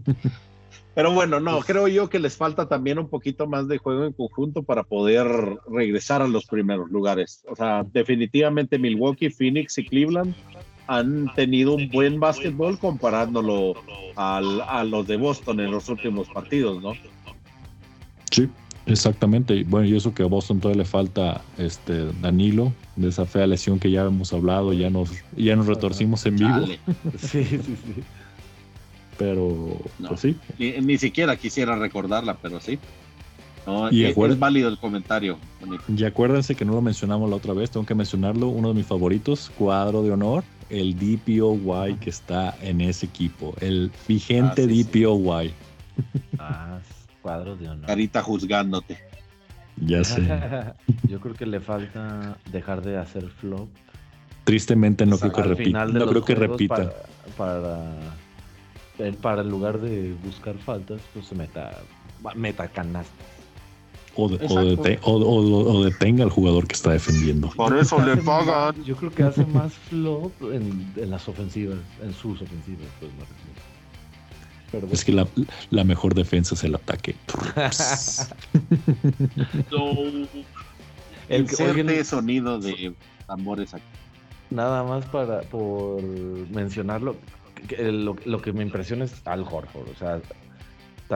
[0.94, 4.12] Pero bueno, no, creo yo que les falta también un poquito más de juego en
[4.12, 5.26] conjunto para poder
[5.70, 7.42] regresar a los primeros lugares.
[7.48, 10.34] O sea, definitivamente Milwaukee, Phoenix y Cleveland
[10.86, 13.74] han tenido un buen básquetbol comparándolo
[14.16, 16.92] a los de Boston en los últimos partidos, ¿no?
[18.30, 18.50] Sí,
[18.84, 19.64] exactamente.
[19.64, 23.78] Bueno, y eso que a Boston todavía le falta este Danilo, de esa fea lesión
[23.78, 26.66] que ya hemos hablado, ya nos, ya nos retorcimos en vivo.
[27.18, 28.02] Sí, sí, sí
[29.18, 30.36] pero pues sí.
[30.58, 32.78] Ni, siquiera quisiera recordarla, pero sí.
[33.90, 35.38] y es, válido el comentario.
[35.94, 38.86] Y acuérdense que no lo mencionamos la otra vez, tengo que mencionarlo, uno de mis
[38.86, 45.52] favoritos, cuadro de honor, el DPOY que está en ese equipo, el vigente ah, DPOY.
[46.38, 46.78] Ah,
[47.20, 47.86] cuadro de honor.
[47.86, 48.98] Carita juzgándote.
[49.76, 50.22] Ya sé.
[51.08, 53.68] Yo creo que le falta dejar de hacer flop.
[54.44, 55.86] Tristemente no creo que repita.
[55.86, 56.74] No creo que repita.
[56.76, 56.92] para
[57.36, 57.80] para
[58.98, 61.78] el lugar de buscar faltas, pues se meta,
[62.34, 63.32] meta canastas.
[64.14, 67.48] O, o, detenga al jugador que está defendiendo.
[67.50, 68.84] Por eso le pagan.
[68.84, 73.10] Yo creo que hace más flop en, las ofensivas, en sus ofensivas, pues
[74.92, 77.16] Es que la, mejor defensa es el ataque.
[81.30, 82.92] el que, sonido de
[83.26, 83.84] tambores aquí.
[84.50, 87.16] Nada más para por mencionarlo,
[87.78, 90.20] lo, que me impresiona es Al Horford, o sea,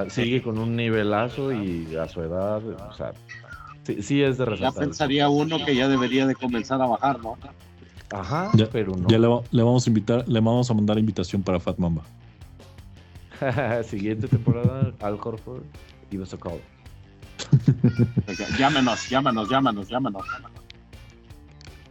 [0.09, 3.13] sigue con un nivelazo y a su edad, o sea,
[3.85, 4.75] sí, es de resaltar.
[4.75, 7.37] Ya pensaría uno que ya debería de comenzar a bajar, ¿no?
[8.13, 9.09] Ajá, pero no.
[9.09, 9.27] Ya le,
[9.63, 12.03] vamos a invitar, le vamos a mandar invitación para Fat Mamba.
[13.85, 15.63] Siguiente temporada, Al Horford,
[16.11, 16.61] give us a call.
[18.59, 20.23] llámenos, llámenos, llámenos, llámenos.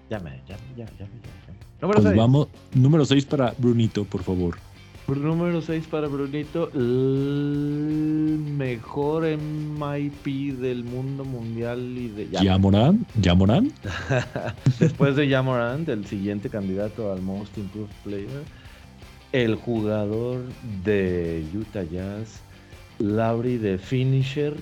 [0.09, 1.44] Llame, llame, llame, llame.
[1.81, 4.57] Número pues vamos, número 6 para Brunito, por favor.
[5.07, 13.05] Número 6 para Brunito, el mejor MIP del mundo mundial y de Yamoran.
[13.21, 13.71] ¿Yamoran?
[14.79, 18.43] Después de Yamoran, el siguiente candidato al Most Improved Player,
[19.31, 20.41] el jugador
[20.83, 22.41] de Utah Jazz,
[22.97, 24.55] Lauri de Finisher,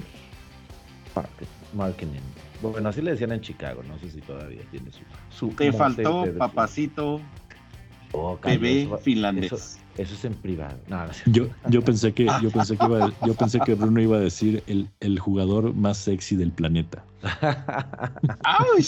[1.74, 2.20] Marketing.
[2.72, 5.02] Bueno, así le decían en Chicago, no sé si todavía tiene su...
[5.30, 7.20] su Te faltó, de- papacito,
[8.16, 9.52] Oh, bebé eso- finlandés.
[9.52, 10.78] Eso, eso es en privado.
[10.88, 13.74] No, no es Yo, yo pensé que, yo pensé que iba, a- yo pensé que
[13.74, 17.04] Bruno iba a decir el, el jugador más sexy del planeta.
[18.44, 18.86] ¡Ay!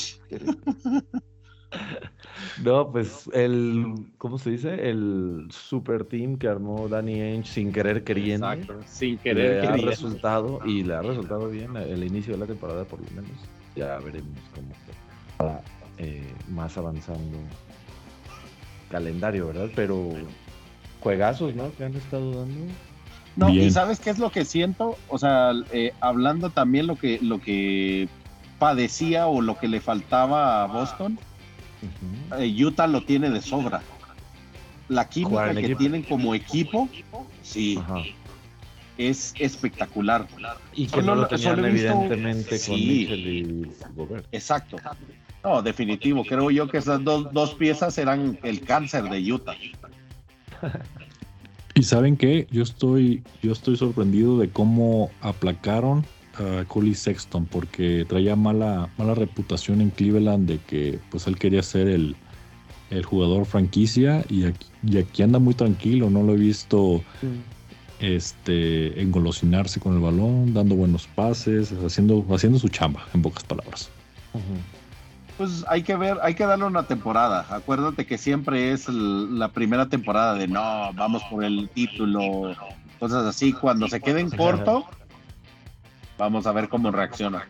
[2.63, 4.89] No, pues el, ¿cómo se dice?
[4.89, 8.49] El super team que armó Danny Ainge sin querer queriendo.
[8.51, 9.89] Exacto, sin le querer ha queriendo.
[9.91, 13.31] resultado y le ha resultado bien el inicio de la temporada por lo menos.
[13.75, 15.61] Ya veremos cómo va
[15.97, 17.38] eh, más avanzando
[18.89, 19.69] calendario, ¿verdad?
[19.75, 20.09] Pero
[21.01, 21.73] juegazos, ¿no?
[21.75, 22.73] Que han estado dando.
[23.35, 27.19] No, y sabes qué es lo que siento, o sea, eh, hablando también lo que
[27.21, 28.07] lo que
[28.59, 31.19] padecía o lo que le faltaba a Boston,
[32.39, 33.81] eh, Utah lo tiene de sobra.
[34.88, 35.79] La química que equipo.
[35.79, 36.88] tienen como equipo,
[37.41, 38.03] sí, Ajá.
[38.97, 40.27] Es espectacular.
[40.73, 42.71] Y que Solo no lo tenían visto- evidentemente con Sí.
[42.88, 44.25] Mitchell y Gobert.
[44.31, 44.77] Exacto.
[45.43, 46.23] No, definitivo.
[46.23, 49.55] Creo yo que esas dos, dos piezas eran el cáncer de Utah.
[51.75, 56.05] Y saben qué, yo estoy, yo estoy sorprendido de cómo aplacaron
[56.36, 61.62] a Coley Sexton, porque traía mala, mala reputación en Cleveland de que pues él quería
[61.63, 62.15] ser el,
[62.89, 67.03] el jugador franquicia y aquí, y aquí anda muy tranquilo, no lo he visto
[67.99, 73.89] este engolosinarse con el balón, dando buenos pases, haciendo, haciendo su chamba, en pocas palabras.
[75.38, 77.45] Pues hay que ver, hay que darle una temporada.
[77.49, 82.55] Acuérdate que siempre es la primera temporada de no, vamos por el título,
[82.99, 83.51] cosas así.
[83.51, 84.86] Cuando se queden corto,
[86.17, 87.45] vamos a ver cómo reacciona.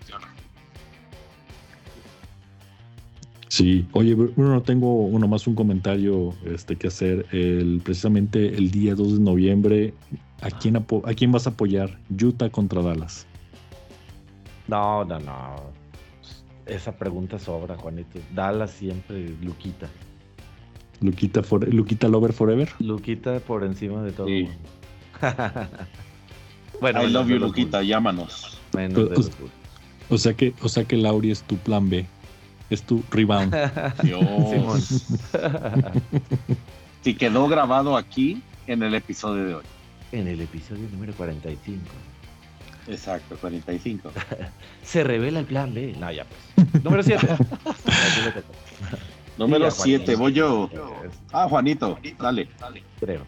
[3.55, 7.25] Sí, oye, Bruno, tengo uno más un comentario este, que hacer.
[7.31, 9.93] El, precisamente el día 2 de noviembre,
[10.41, 11.97] ¿a quién, apo- ¿a quién vas a apoyar?
[12.21, 13.25] Utah contra Dallas.
[14.67, 15.55] No, no, no.
[16.65, 18.19] Esa pregunta sobra, Juanito.
[18.33, 19.87] Dallas siempre, Luquita.
[20.99, 22.67] Luquita, for- Luquita Lover Forever.
[22.79, 24.27] Luquita por encima de todo.
[24.27, 24.49] Sí.
[26.81, 28.59] bueno, I love you, Luquita, llámanos.
[28.73, 29.53] Menos de los Bulls.
[30.09, 32.05] O sea que, o sea que Lauri es tu plan B.
[32.69, 33.53] Es tu rebound.
[34.03, 35.05] Dios.
[37.19, 39.63] Quedó grabado aquí en el episodio de hoy.
[40.11, 41.81] en el episodio número 45.
[42.87, 44.11] Exacto, 45.
[44.83, 45.95] Se revela el plan B.
[45.99, 46.83] No, ya pues.
[46.83, 47.27] Número 7.
[49.37, 50.03] Número Ya, Juanito.
[50.05, 50.69] 7, voy yo.
[51.31, 52.47] Ah, Juanito, dale.
[52.99, 53.21] Creo.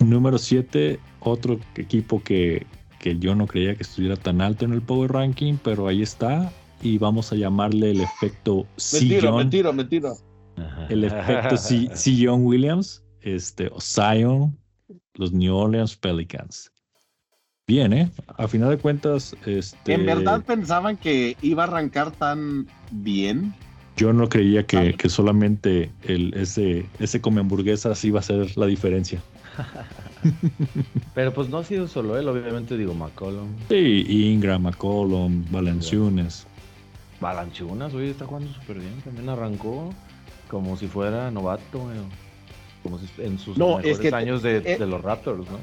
[0.00, 2.66] Número 7, otro equipo que,
[2.98, 6.52] que yo no creía que estuviera tan alto en el Power Ranking, pero ahí está.
[6.82, 9.36] Y vamos a llamarle el efecto sillón.
[9.36, 10.12] mentira, mentira.
[10.88, 14.56] el efecto si- Sillon Williams, este, o Zion,
[15.14, 16.72] los New Orleans Pelicans.
[17.66, 18.10] Bien, ¿eh?
[18.36, 23.54] A final de cuentas, este, ¿En verdad pensaban que iba a arrancar tan bien?
[23.96, 28.64] yo no creía que, que solamente el, ese, ese come hamburguesas iba a ser la
[28.64, 29.20] diferencia.
[31.14, 33.48] Pero pues no ha sido solo él, obviamente digo McCollum.
[33.68, 36.46] Sí, Ingram, McCollum, Valenciunes.
[37.20, 39.00] Balanchunas, hoy está jugando súper bien.
[39.02, 39.92] También arrancó
[40.48, 41.88] como si fuera novato,
[42.82, 45.58] como si en sus No, mejores es que- años de, eh, de los Raptors, ¿no?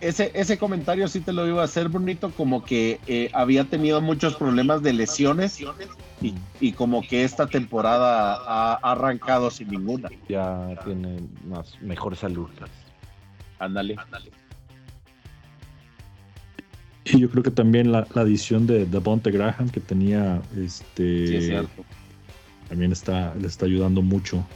[0.00, 4.00] Ese, ese comentario sí te lo iba a hacer, Brunito, como que eh, había tenido
[4.00, 5.60] muchos problemas de lesiones
[6.20, 10.08] y, y como que esta temporada ha arrancado sin ninguna.
[10.28, 12.48] Ya tiene más mejor salud.
[12.58, 12.70] pues.
[13.60, 13.96] Ándale.
[17.04, 21.36] Y yo creo que también la, la adición de Devonte Graham, que tenía este Sí,
[21.36, 21.66] es
[22.72, 24.46] también está, le está ayudando mucho.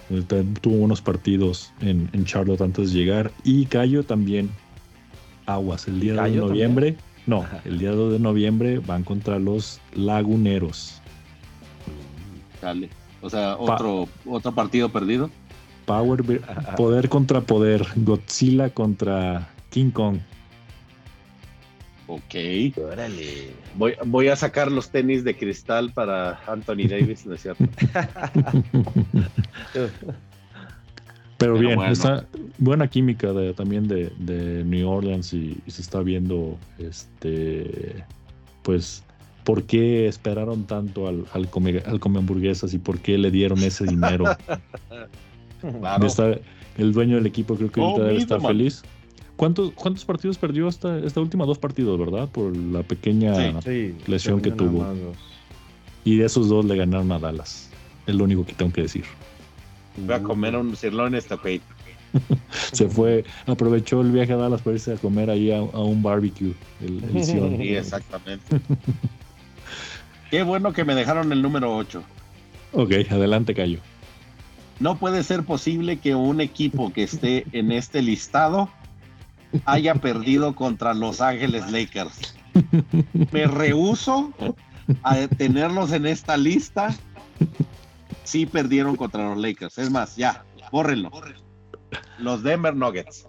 [0.62, 3.30] Tuvo unos partidos en, en Charlotte antes de llegar.
[3.44, 4.48] Y Cayo también.
[5.44, 6.96] Aguas, el día de noviembre.
[7.26, 11.02] No, el día 2 de noviembre van contra los Laguneros.
[12.62, 12.88] Dale.
[13.20, 15.28] O sea, otro, otro partido perdido.
[15.84, 16.22] Power,
[16.76, 17.86] poder contra poder.
[17.96, 20.18] Godzilla contra King Kong.
[22.08, 22.34] Ok.
[22.78, 23.50] Órale.
[23.74, 27.64] Voy, voy a sacar los tenis de cristal para Anthony Davis, ¿no es cierto?
[29.72, 29.90] Pero,
[31.38, 31.92] Pero bien, bueno.
[31.92, 32.26] está
[32.58, 38.04] buena química de- también de, de New Orleans y, y se está viendo, este,
[38.62, 39.02] pues,
[39.44, 43.58] por qué esperaron tanto al, al, come, al come hamburguesas y por qué le dieron
[43.62, 44.24] ese dinero.
[45.80, 46.06] Claro.
[46.06, 46.38] Está-
[46.76, 48.82] el dueño del equipo creo que Oh, ahorita debe estar feliz.
[49.36, 51.44] ¿Cuántos, ¿Cuántos partidos perdió esta, esta última?
[51.44, 52.28] Dos partidos, ¿verdad?
[52.28, 53.60] Por la pequeña...
[53.60, 53.94] Sí.
[53.94, 54.86] Sí, Lesión que tuvo.
[56.04, 57.70] Y de esos dos le ganaron a Dallas.
[58.06, 59.04] Es lo único que tengo que decir.
[59.96, 61.60] Voy a comer un sirloin estocade.
[62.72, 66.02] Se fue, aprovechó el viaje a Dallas para irse a comer ahí a, a un
[66.02, 66.54] barbecue.
[66.80, 67.56] El, el Sion.
[67.58, 68.60] Sí, exactamente.
[70.30, 72.02] Qué bueno que me dejaron el número 8.
[72.72, 73.80] Ok, adelante, Cayo.
[74.80, 78.70] No puede ser posible que un equipo que esté en este listado
[79.64, 82.34] haya perdido contra Los Ángeles Lakers.
[83.32, 84.32] Me rehuso
[85.02, 86.94] a tenerlos en esta lista.
[88.24, 89.78] Sí perdieron contra los Lakers.
[89.78, 91.10] Es más, ya, bórrenlo.
[92.18, 93.26] Los Denver Nuggets.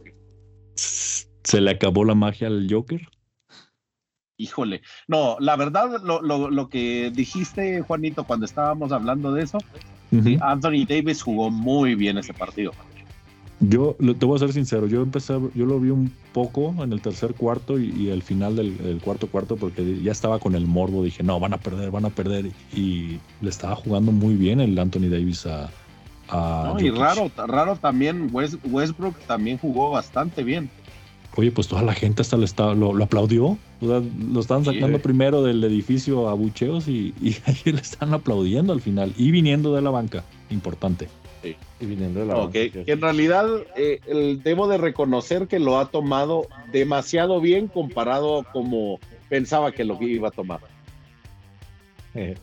[0.76, 3.08] ¿Se le acabó la magia al Joker?
[4.40, 9.58] Híjole, no, la verdad, lo, lo, lo que dijiste, Juanito, cuando estábamos hablando de eso,
[10.42, 12.72] Anthony Davis jugó muy bien ese partido.
[13.60, 17.02] Yo te voy a ser sincero, yo empecé, yo lo vi un poco en el
[17.02, 20.68] tercer cuarto y, y al final del, del, cuarto cuarto porque ya estaba con el
[20.68, 24.60] morbo, dije, no, van a perder, van a perder y le estaba jugando muy bien
[24.60, 25.72] el Anthony Davis a...
[26.30, 30.70] a no, y raro, raro también, West, Westbrook también jugó bastante bien.
[31.36, 33.58] Oye, pues toda la gente hasta lo, estaba, lo, lo aplaudió.
[33.80, 35.04] O sea, lo estaban sacando sí.
[35.04, 39.14] primero del edificio a bucheos y, y ahí le están aplaudiendo al final.
[39.18, 41.08] Y viniendo de la banca, importante.
[41.48, 41.56] Sí.
[41.80, 42.70] Y viniendo de la okay.
[42.70, 48.46] Que en realidad eh, el, debo de reconocer que lo ha tomado demasiado bien comparado
[48.52, 50.60] como pensaba que lo iba a tomar.
[52.16, 52.36] Eh.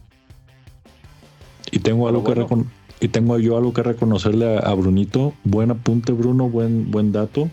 [1.71, 2.47] Y tengo algo bueno.
[2.47, 5.35] que y tengo yo algo que reconocerle a, a Brunito.
[5.45, 7.51] Buen apunte, Bruno, buen, buen dato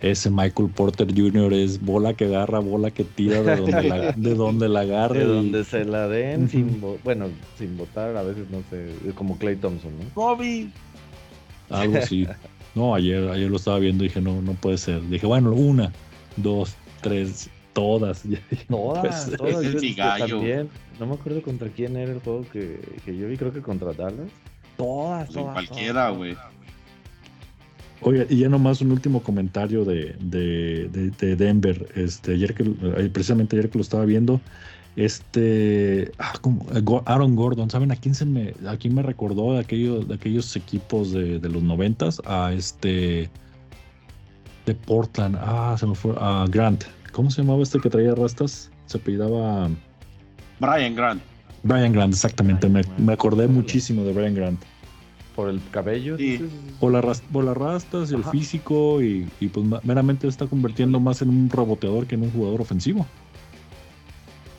[0.00, 1.52] ese Michael Porter Jr.
[1.52, 5.20] es bola que agarra, bola que tira de donde la, de donde la agarre.
[5.20, 7.26] De donde se la den, sin bueno,
[7.58, 10.04] sin votar, a veces no sé, como Clay Thompson, ¿no?
[10.14, 10.68] Kobe.
[11.70, 12.26] Algo así.
[12.74, 15.02] No, ayer, ayer lo estaba viendo y dije, no, no puede ser.
[15.08, 15.92] Dije, bueno, una,
[16.36, 18.22] dos, tres, todas.
[18.68, 19.64] Todas, todas.
[19.64, 23.36] Es yo, también, no me acuerdo contra quién era el juego que, que yo vi,
[23.36, 24.30] creo que contra Dallas.
[24.76, 25.54] Todas, todas.
[25.54, 26.36] cualquiera, güey.
[28.00, 31.88] Oye, y ya nomás un último comentario de, de, de, de, Denver.
[31.96, 32.64] Este, ayer que,
[33.12, 34.40] precisamente ayer que lo estaba viendo,
[34.98, 36.66] este, ah, como,
[37.06, 40.56] Aaron Gordon, ¿saben a quién se me, a quién me recordó de aquellos, de aquellos
[40.56, 42.20] equipos de, de los noventas?
[42.26, 43.30] A este,
[44.66, 46.82] de Portland, ah, se me fue, a Grant.
[47.12, 48.72] ¿Cómo se llamaba este que traía rastas?
[48.86, 49.70] Se apellidaba
[50.58, 51.22] Brian Grant.
[51.62, 52.68] Brian Grant, exactamente.
[52.68, 54.60] Me, me acordé muchísimo de Brian Grant
[55.36, 56.16] por el cabello.
[56.18, 56.40] Sí.
[56.80, 58.32] Por, la rast por las rastas y el Ajá.
[58.32, 62.60] físico y, y, pues meramente está convirtiendo más en un reboteador que en un jugador
[62.60, 63.06] ofensivo.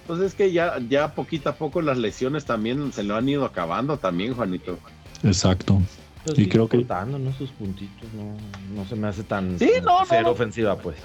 [0.10, 3.46] Pues es que ya, ya poquito a poco las lesiones también se lo han ido
[3.46, 4.80] acabando también, Juanito.
[5.22, 5.80] Exacto.
[6.26, 7.34] Pues y creo que ¿no?
[7.34, 8.36] sus puntitos no,
[8.76, 10.98] no, se me hace tan sí, no, ser no, ofensiva, pues.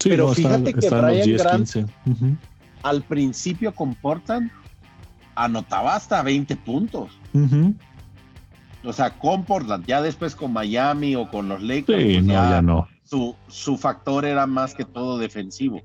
[0.00, 1.80] Sí, Pero fíjate está, que está Brian 10, Grant, 15.
[1.80, 2.36] Uh -huh.
[2.82, 4.50] al principio comportan
[5.36, 7.12] anotaba hasta 20 puntos.
[7.34, 7.74] Uh -huh
[8.84, 12.32] o sea, con Portland, ya después con Miami o con los Lakers, sí, pues no,
[12.32, 12.88] ya, ya, no.
[13.04, 15.82] Su, su factor era más que todo defensivo.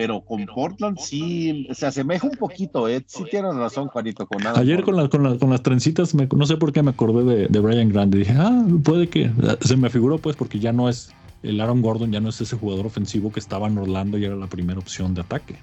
[0.00, 3.04] Pero con Portland sí se asemeja un poquito, ¿eh?
[3.06, 4.26] Sí tienes razón, Juanito.
[4.26, 6.82] Con nada Ayer con, la, con, la, con, las trencitas, me, no sé por qué
[6.82, 8.16] me acordé de, de Brian Grande.
[8.16, 9.30] Dije, ah, puede que.
[9.60, 11.12] Se me figuró, pues, porque ya no es.
[11.42, 14.36] El Aaron Gordon ya no es ese jugador ofensivo que estaba en Orlando y era
[14.36, 15.56] la primera opción de ataque.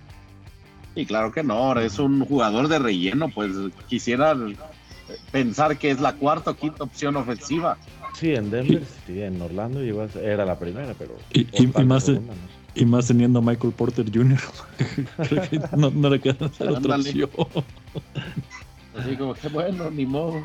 [0.93, 3.53] Y claro que no, ahora es un jugador de relleno, pues
[3.87, 4.35] quisiera
[5.31, 7.75] pensar que es la cuarta o quinta opción ofensiva.
[8.13, 11.15] Sí, en Denver, sí, en Orlando era la primera, pero.
[11.33, 12.56] Y, y, y más, segunda, no sé.
[12.77, 14.39] Y más teniendo a Michael Porter Jr.
[15.29, 17.29] Creo que no, no, le queda otra opción.
[18.97, 20.41] Así como que bueno, ni modo.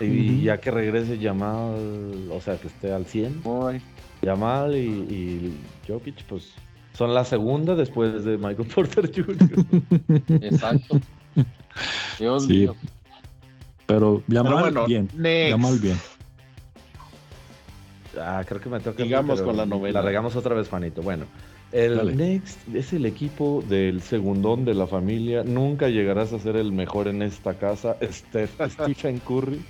[0.00, 0.42] Y, uh -huh.
[0.42, 3.80] ya que regrese Jamal, o sea, que esté al 100, Boy.
[4.24, 6.54] Jamal y, y Jokic, pues
[6.94, 9.36] son la segunda después de Michael Porter Jr.
[10.42, 11.00] Exacto.
[12.18, 12.52] Dios sí.
[12.52, 12.76] mío.
[13.86, 15.08] Pero Yamal bueno, bien.
[15.14, 15.50] Next.
[15.50, 15.98] Yamal bien.
[18.18, 19.02] Ah, creo que me toca.
[19.02, 20.00] Digamos con la novela.
[20.00, 21.02] La regamos otra vez, Juanito.
[21.02, 21.26] Bueno,
[21.74, 22.14] el Dale.
[22.14, 25.42] Next es el equipo del segundón de la familia.
[25.42, 27.96] Nunca llegarás a ser el mejor en esta casa.
[28.00, 29.60] Steph, Stephen Curry.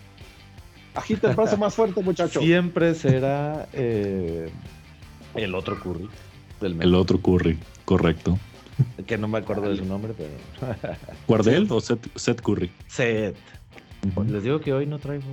[0.95, 2.41] Agita el brazo más fuerte, muchacho.
[2.41, 4.49] Siempre será eh,
[5.35, 6.09] el otro Curry.
[6.61, 8.39] el otro Curry, correcto.
[9.07, 10.31] Que no me acuerdo de su nombre, pero.
[11.27, 12.71] ¿Guardel o Seth, Seth Curry?
[12.87, 13.37] Seth.
[14.29, 15.25] Les digo que hoy no traigo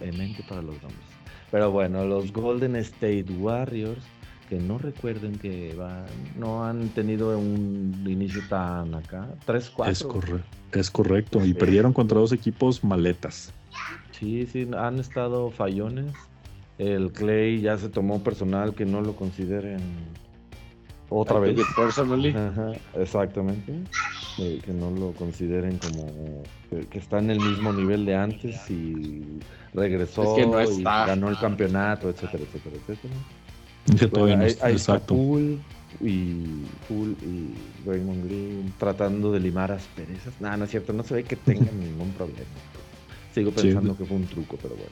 [0.00, 1.04] en mente para los nombres.
[1.50, 4.04] Pero bueno, los Golden State Warriors,
[4.48, 6.06] que no recuerden que van,
[6.38, 9.28] no han tenido un inicio tan acá.
[9.46, 9.88] 3-4.
[9.88, 10.40] Es, corre
[10.72, 11.40] es, correcto.
[11.44, 11.54] Y sí.
[11.54, 13.52] perdieron contra dos equipos maletas.
[14.12, 16.12] Sí, sí, han estado fallones.
[16.78, 19.80] El Clay ya se tomó personal que no lo consideren
[21.08, 21.58] otra vez.
[21.76, 22.30] Personally.
[22.30, 23.72] Ajá, exactamente.
[24.38, 28.70] Eh, que no lo consideren como que, que, está en el mismo nivel de antes
[28.70, 29.38] y
[29.72, 33.14] regresó es que no y ganó el campeonato, etcétera, etcétera, etcétera.
[33.96, 35.14] Todavía no hay, exacto.
[36.00, 37.54] Y Poole y
[37.86, 40.34] Raymond Green tratando de limar asperezas.
[40.40, 42.44] No, no es cierto, no se ve que tengan ningún problema.
[43.34, 44.90] Sigo pensando que fue un truco, pero bueno.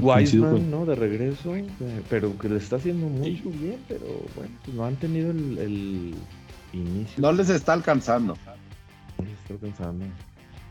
[0.00, 0.84] Wiseman, ¿no?
[0.84, 1.66] De regreso, eh,
[2.10, 6.14] pero que le está haciendo mucho bien, pero bueno, pues no han tenido el, el
[6.72, 7.22] inicio.
[7.22, 8.36] No les está alcanzando.
[9.18, 10.06] No les está alcanzando.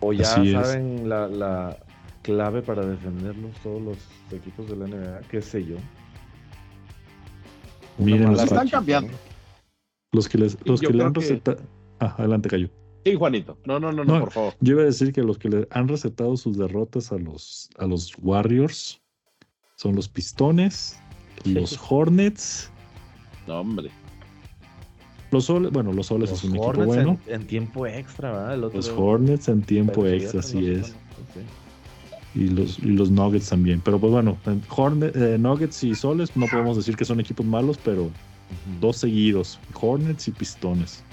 [0.02, 1.78] O ya saben la, la,
[2.24, 3.98] clave para defenderlos todos los
[4.32, 5.76] equipos de la NBA, qué sé yo.
[7.98, 9.14] Miren, los están cambiando.
[10.12, 11.58] Los que, les, los que le han recetado.
[12.00, 12.70] Ah, adelante, Cayo.
[13.06, 13.58] Sí, Juanito.
[13.66, 14.54] No, no, no, no, por favor.
[14.62, 17.86] Yo iba a decir que los que le han recetado sus derrotas a los, a
[17.86, 19.02] los Warriors
[19.76, 20.98] son los Pistones,
[21.44, 22.72] los Hornets.
[23.48, 23.90] No, hombre.
[25.32, 27.20] Los Soles, bueno, los Soles es un equipo bueno.
[27.28, 28.72] En, tiempo extra, ¿verdad?
[28.72, 30.96] los Hornets en tiempo extra, así es.
[32.36, 33.82] Y los, y los Nuggets también.
[33.84, 34.38] Pero pues bueno,
[34.70, 38.10] Hornet, eh, Nuggets y Soles no podemos decir que son equipos malos, pero
[38.80, 41.04] dos seguidos, Hornets y Pistones.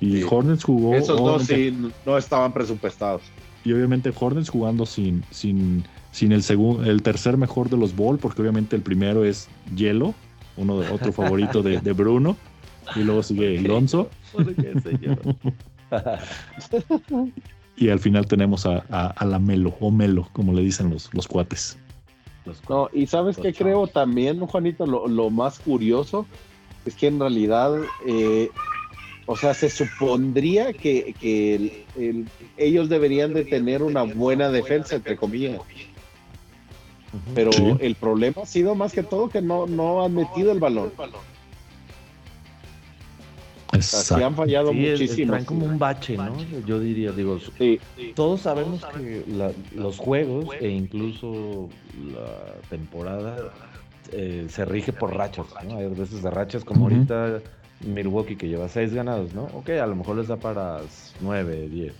[0.00, 0.94] Y Hornets jugó.
[0.94, 1.74] Esos dos sí
[2.04, 3.22] no estaban presupuestados.
[3.64, 8.18] Y obviamente Hornets jugando sin, sin, sin el segundo, el tercer mejor de los Ball,
[8.18, 10.14] porque obviamente el primero es Hielo,
[10.56, 12.36] uno de otro favorito de, de Bruno.
[12.96, 14.10] Y luego sigue Alonso.
[17.76, 21.26] y al final tenemos a, a, la Melo, o Melo, como le dicen los, los
[21.26, 21.78] cuates.
[22.68, 26.26] No, y sabes que creo también, Juanito, lo, lo, más curioso
[26.84, 27.72] es que en realidad,
[28.06, 28.50] eh,
[29.26, 31.86] o sea, se supondría que, que
[32.56, 35.60] ellos deberían de tener una buena defensa, entre comillas.
[37.34, 40.92] Pero el problema ha sido más que todo que no, no han metido el balón.
[43.72, 44.24] Exacto.
[44.24, 45.32] han fallado muchísimo.
[45.32, 46.36] Traen como un bache, ¿no?
[46.66, 47.38] Yo diría, digo,
[48.14, 49.24] todos sabemos que
[49.74, 51.68] los juegos e incluso
[52.14, 53.52] la temporada
[54.12, 55.76] eh, se rige por rachas, ¿no?
[55.78, 57.40] Hay veces de rachas como ahorita
[57.80, 59.44] Milwaukee que lleva seis ganados, ¿no?
[59.54, 60.80] Ok, a lo mejor les da para
[61.20, 61.94] nueve, diez.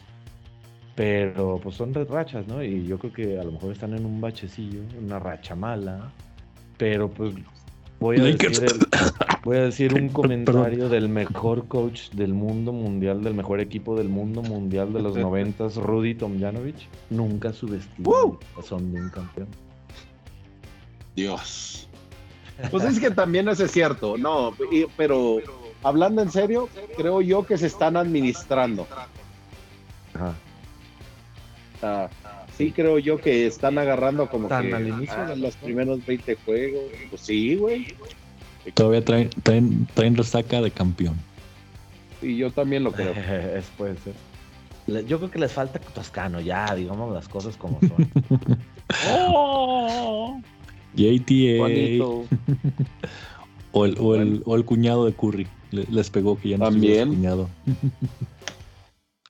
[0.95, 2.63] Pero pues son rachas, ¿no?
[2.63, 6.13] Y yo creo que a lo mejor están en un bachecillo, una racha mala.
[6.77, 7.35] Pero pues
[8.03, 8.51] Voy a, decir
[9.45, 14.09] voy a decir un comentario del mejor coach del mundo mundial, del mejor equipo del
[14.09, 16.77] mundo mundial de los noventas, Rudy Tomjanovic.
[17.11, 19.49] Nunca subestimó son de un campeón.
[21.17, 21.89] Dios.
[22.71, 24.55] Pues es que también eso es cierto, no,
[24.97, 25.39] pero
[25.83, 28.87] hablando en serio, creo yo que se están administrando.
[30.15, 30.35] Ajá.
[31.83, 32.09] Ah,
[32.57, 36.85] sí creo yo que están agarrando como que al inicio de los primeros 20 juegos.
[37.11, 37.97] Pues sí, güey.
[38.75, 39.31] Todavía traen,
[39.95, 41.17] traen, resaca de campeón.
[42.21, 43.13] Y yo también lo creo.
[43.57, 44.15] es, puede ser.
[45.07, 48.11] Yo creo que les falta Toscano, ya, digamos las cosas como son.
[49.09, 50.41] ¡Oh!
[50.95, 51.65] JTA.
[53.73, 55.47] o, el, o, el, o el cuñado de Curry.
[55.71, 57.09] Les pegó que ya no También.
[57.11, 57.49] Es cuñado.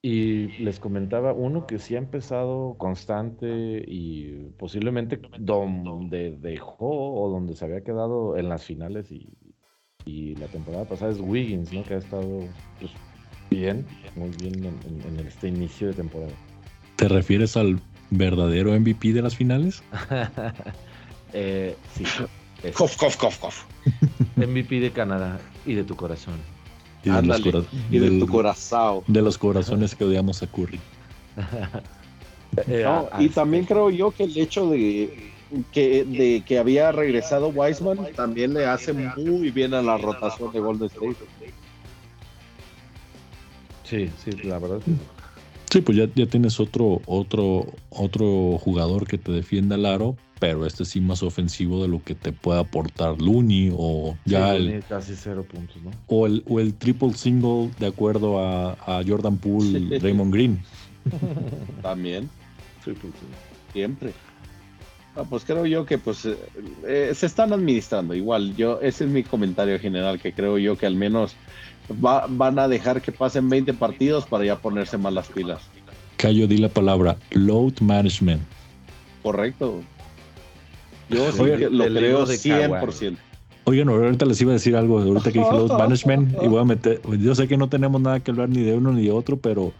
[0.04, 7.54] Y les comentaba uno que sí ha empezado constante y posiblemente donde dejó o donde
[7.54, 9.28] se había quedado en las finales y,
[10.04, 11.84] la temporada pasada es Wiggins, ¿no?
[11.84, 12.40] Que ha estado
[12.80, 12.90] pues,
[13.48, 13.86] bien,
[14.16, 16.32] muy bien en, este inicio de temporada.
[16.96, 17.78] ¿Te refieres al
[18.10, 19.84] verdadero MVP de las finales?
[21.32, 22.04] eh, sí.
[22.74, 23.64] Cof, cof, cof, cof.
[24.34, 26.34] MVP de Canadá y de tu corazón.
[27.04, 29.02] Y de, los y de tu corazón.
[29.06, 30.80] De los corazones que odiamos a Curry.
[32.66, 32.86] Eh,
[33.18, 35.32] y también creo yo que el hecho de
[35.72, 40.60] que, de que había regresado Wiseman también le hace muy bien a la rotación de
[40.60, 41.16] Golden State.
[43.84, 44.80] Sí, sí, la verdad.
[45.70, 50.66] Sí, pues ya, ya tienes otro, otro, otro jugador que te defienda el aro, pero
[50.66, 55.14] este sí más ofensivo de lo que te puede aportar Looney o ya el, casi
[55.14, 55.92] cero puntos, ¿no?
[56.08, 60.60] O el, o el triple single de acuerdo a, Jordan Poole, Raymond Green.
[61.82, 62.28] También.
[63.72, 64.12] Siempre.
[65.14, 66.36] Ah, pues creo yo que pues eh,
[66.88, 68.56] eh, se están administrando igual.
[68.56, 71.36] Yo ese es mi comentario general que creo yo que al menos
[71.88, 75.62] van a dejar que pasen 20 partidos para ya ponerse más las pilas.
[76.16, 78.42] Cayo, di la palabra load management.
[79.22, 79.84] Correcto.
[81.08, 83.16] Yo sí lo creo 100%.
[83.64, 86.64] Oigan, ahorita les iba a decir algo, ahorita que dije load management, y voy a
[86.64, 89.36] meter, yo sé que no tenemos nada que hablar ni de uno ni de otro,
[89.36, 89.72] pero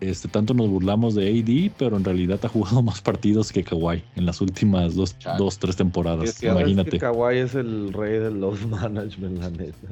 [0.00, 4.02] este tanto nos burlamos de AD, pero en realidad ha jugado más partidos que Kawhi
[4.16, 6.42] en las últimas dos, dos tres temporadas.
[6.42, 6.96] Imagínate.
[6.96, 9.88] Es Kawhi es el rey del load management, la neta.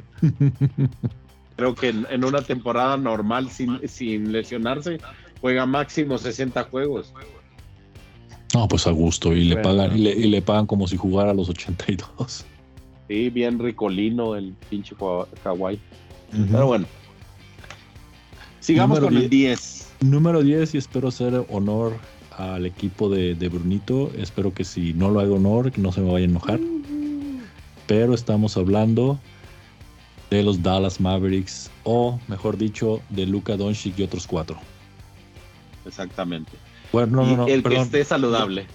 [1.57, 4.99] Creo que en, una temporada normal, sin, sin lesionarse,
[5.40, 7.14] juega máximo 60 juegos.
[8.55, 9.34] No, pues a gusto.
[9.34, 12.44] Y le pagan, y le, pagan como si jugara a los 82.
[13.09, 14.94] Sí, bien ricolino el pinche
[15.42, 15.78] Kawhi.
[16.30, 16.86] Pero bueno.
[18.61, 19.92] Sigamos con el 10.
[20.01, 21.97] Número 10 y espero hacer honor
[22.36, 24.11] al equipo de, Brunito.
[24.18, 26.61] Espero que si no lo hago honor, que no se me vaya a enojar.
[27.86, 29.18] Pero estamos hablando
[30.30, 34.59] de los Dallas Mavericks, o mejor dicho, de Luka Doncic y otros cuatro.
[35.86, 36.53] Exactamente.
[36.93, 37.47] Bueno, no, no, no.
[37.47, 38.66] El que esté saludable.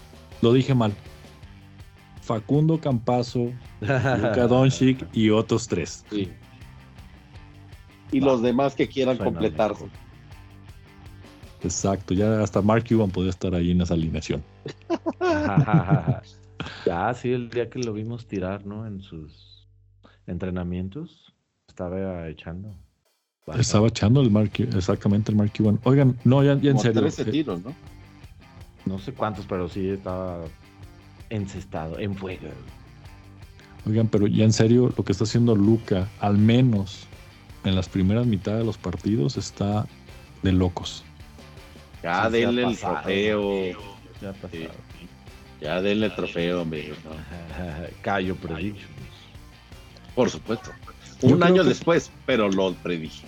[0.42, 0.94] Lo dije mal.
[2.22, 3.52] Facundo Campazo,
[3.82, 6.06] Luka Doncic y otros tres.
[6.10, 6.32] Sí.
[8.12, 9.86] Y los demás que quieran completarse.
[11.64, 14.44] Exacto, ya hasta Mark Cuban podía estar ahí en esa alineación.
[16.86, 18.88] ya, sí, el día que lo vimos tirar, ¿no?
[18.88, 19.68] En sus
[20.26, 21.34] entrenamientos,
[21.68, 22.76] estaba echando.
[23.58, 25.80] Estaba echando el Mark, exactamente el Mark Cuban.
[25.84, 27.02] Oigan, no, ya, en serio.
[27.02, 27.74] 13 eh, tiros, ¿no?
[28.86, 30.40] No sé cuántos, pero sí estaba
[31.30, 32.48] encestado, en fuego.
[33.88, 37.08] Oigan, pero ya en serio, lo que está haciendo Luca, al menos
[37.64, 39.88] en las primeras mitades de los partidos, está
[40.44, 41.04] de locos.
[42.04, 43.42] Ya denle el trofeo.
[45.62, 46.94] Ya, denle el trofeo, hombre.
[48.02, 48.88] Cayo Predictions.
[50.16, 50.72] Por supuesto.
[51.22, 53.26] Un año después, pero lo predije.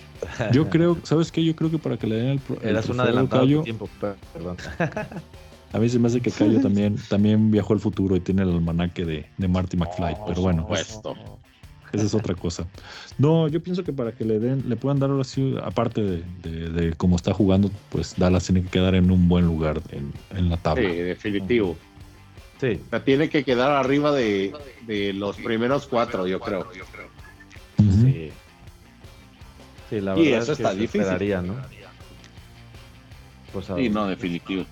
[0.52, 1.44] Yo creo, ¿sabes qué?
[1.44, 3.88] Yo creo que para que le den el, el Eras un adelantado tiempo,
[4.32, 4.56] perdón.
[5.72, 8.50] A mí se me hace que Cayo también, también viajó al futuro y tiene el
[8.50, 10.66] almanaque de, de Marty McFly, pero bueno.
[10.68, 11.16] Puesto.
[11.92, 12.66] Esa es otra cosa.
[13.18, 16.94] No, yo pienso que para que le den, le puedan dar ahora sí, aparte de,
[16.96, 20.88] cómo está jugando, pues Dallas tiene que quedar en un buen lugar en, la tabla.
[20.88, 21.76] Sí, definitivo.
[22.60, 22.80] Sí.
[22.90, 24.52] Sea, tiene que quedar arriba de,
[25.14, 26.66] los primeros cuatro, yo creo.
[26.72, 26.80] Sí.
[29.94, 30.24] Sí, la verdad.
[30.24, 31.46] Y eso está difícil.
[31.46, 31.54] ¿no?
[33.52, 34.64] Pues sí, no, definitivo.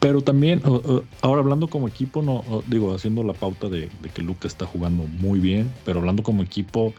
[0.00, 0.62] Pero también,
[1.22, 5.40] ahora hablando como equipo, no digo, haciendo la pauta de, que Luca está jugando muy
[5.40, 6.92] bien, pero hablando como equipo,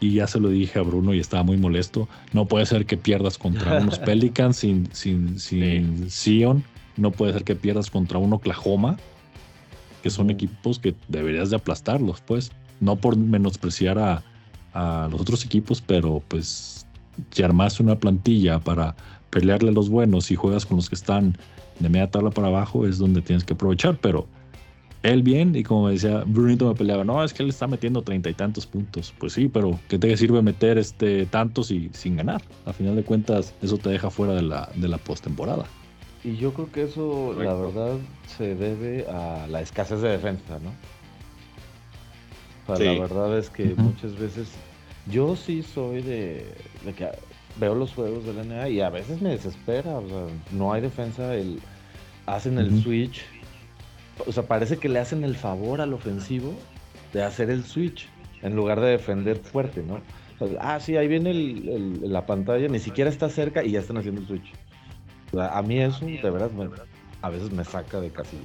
[0.00, 2.96] y ya se lo dije a Bruno y estaba muy molesto, no puede ser que
[2.96, 6.64] pierdas contra unos Pelicans sin, sin, sin Sion,
[6.96, 8.96] no puede ser que pierdas contra un Oklahoma,
[10.02, 12.50] que son equipos que deberías de aplastarlos, pues,
[12.80, 14.24] no por menospreciar a,
[14.72, 16.86] a los otros equipos, pero pues
[17.30, 18.94] si armas una plantilla para
[19.30, 21.36] pelearle a los buenos y juegas con los que están
[21.78, 24.26] de media tabla para abajo es donde tienes que aprovechar, pero
[25.02, 28.30] él bien, y como decía Brunito me peleaba, no, es que él está metiendo treinta
[28.30, 29.14] y tantos puntos.
[29.18, 32.42] Pues sí, pero ¿qué te sirve meter este tantos y sin ganar?
[32.66, 35.64] A final de cuentas, eso te deja fuera de la, de la postemporada.
[36.24, 37.96] Y yo creo que eso, la verdad,
[38.26, 40.72] se debe a la escasez de defensa, ¿no?
[42.68, 44.48] La verdad es que muchas veces
[45.10, 46.46] yo sí soy de,
[46.84, 47.08] de que
[47.58, 50.82] veo los juegos de la NBA y a veces me desespera, o sea, no hay
[50.82, 51.60] defensa, el,
[52.26, 53.24] hacen el switch,
[54.26, 56.54] o sea, parece que le hacen el favor al ofensivo
[57.12, 58.08] de hacer el switch
[58.42, 60.00] en lugar de defender fuerte, ¿no?
[60.60, 61.34] ah, sí, ahí viene
[62.02, 64.52] la pantalla, ni siquiera está cerca y ya están haciendo el switch.
[65.32, 66.50] O sea, a mí eso, de verdad,
[67.22, 68.36] a veces me saca de casi.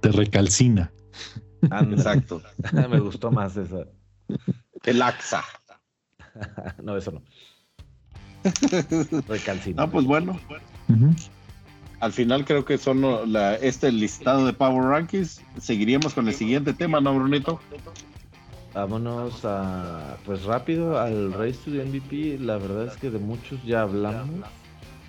[0.00, 0.92] Te recalcina.
[1.62, 2.42] exacto.
[2.72, 3.86] me gustó más esa.
[4.82, 5.44] Te laxa.
[6.82, 7.22] no, eso no.
[9.28, 9.84] Recalcina.
[9.84, 10.38] No, pues bueno.
[12.00, 13.04] Al final creo que son
[13.60, 15.42] este listado de Power Rankings.
[15.60, 17.60] Seguiríamos con el siguiente tema, ¿no, Brunito?
[18.72, 22.38] Vámonos a, pues rápido al Race to the MVP.
[22.38, 24.46] La verdad es que de muchos ya hablamos,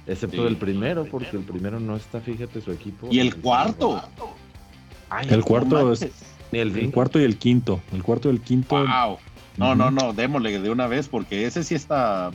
[0.05, 3.07] excepto del primero, porque el primero no está, fíjate, su equipo.
[3.11, 4.01] ¿Y el cuarto?
[5.30, 6.07] El cuarto es.
[6.51, 7.80] El, el, cuarto y el quinto.
[7.93, 8.76] El cuarto y el quinto.
[8.76, 9.18] Wow.
[9.57, 12.32] No, no, no, démosle de una vez porque ese sí está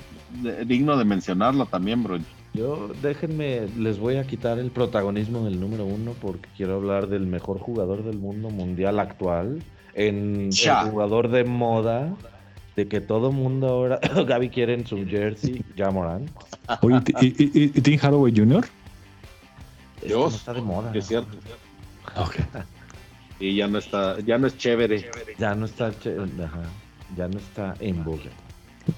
[0.67, 2.19] digno de mencionarlo también, bro.
[2.53, 7.27] Yo, déjenme, les voy a quitar el protagonismo del número uno porque quiero hablar del
[7.27, 9.63] mejor jugador del mundo mundial actual,
[9.95, 12.15] en el jugador de moda,
[12.77, 16.31] de que todo mundo ahora, Gaby quiere en su jersey, ya Morán.
[16.81, 18.67] Oye, ¿y, y, Tim Haraway Jr.?
[20.07, 20.93] Dios, está de moda.
[20.95, 21.37] Es cierto.
[22.17, 22.45] Okay.
[23.41, 25.11] y ya no está, ya no es chévere.
[25.39, 26.63] Ya no está chévere, ajá
[27.15, 28.31] ya no está en boga.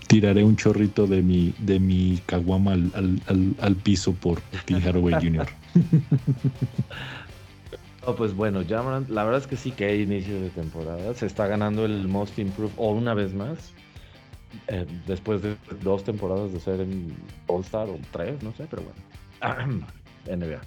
[0.07, 5.49] Tiraré un chorrito de mi, de mi caguama al, piso por Tim Haraway Jr.
[8.07, 11.15] No, pues bueno, la verdad es que sí que hay inicio de temporada.
[11.15, 13.73] Se está ganando el Most Improved o una vez más.
[14.69, 17.15] Eh, después de dos temporadas de ser en
[17.49, 19.87] All Star o tres, no sé, pero bueno.
[20.27, 20.61] NBA.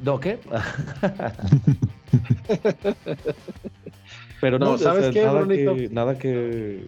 [0.00, 0.38] ¿No qué?
[4.40, 6.86] Pero no, ¿sabes qué, nada, que, nada que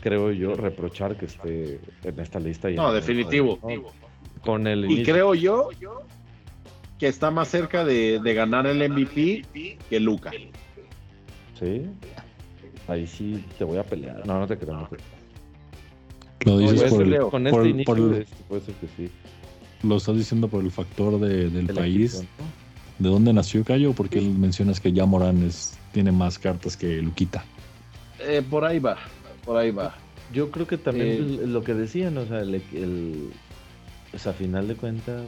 [0.00, 2.70] creo yo reprochar que esté en esta lista.
[2.70, 3.58] no, definitivo.
[4.42, 5.70] Con el y creo yo
[6.98, 10.30] que está más cerca de, ganar el MVP que Luca.
[11.58, 11.86] Sí.
[12.86, 14.26] Ahí sí te voy a pelear.
[14.26, 14.88] No, no te creo.
[16.44, 19.10] Lo dices por, el, con este inicio este, puede ser que sí.
[19.82, 22.24] Lo estás diciendo por el factor del país.
[22.98, 23.92] ¿De dónde nació Cayo?
[23.92, 25.48] Porque mencionas que ya Morán
[25.92, 27.44] tiene más cartas que Luquita.
[28.18, 28.96] Eh, por ahí va,
[29.44, 29.94] por ahí va.
[30.32, 33.32] Yo creo que también eh, lo que decían, o sea, el,
[34.12, 35.26] a final de cuentas,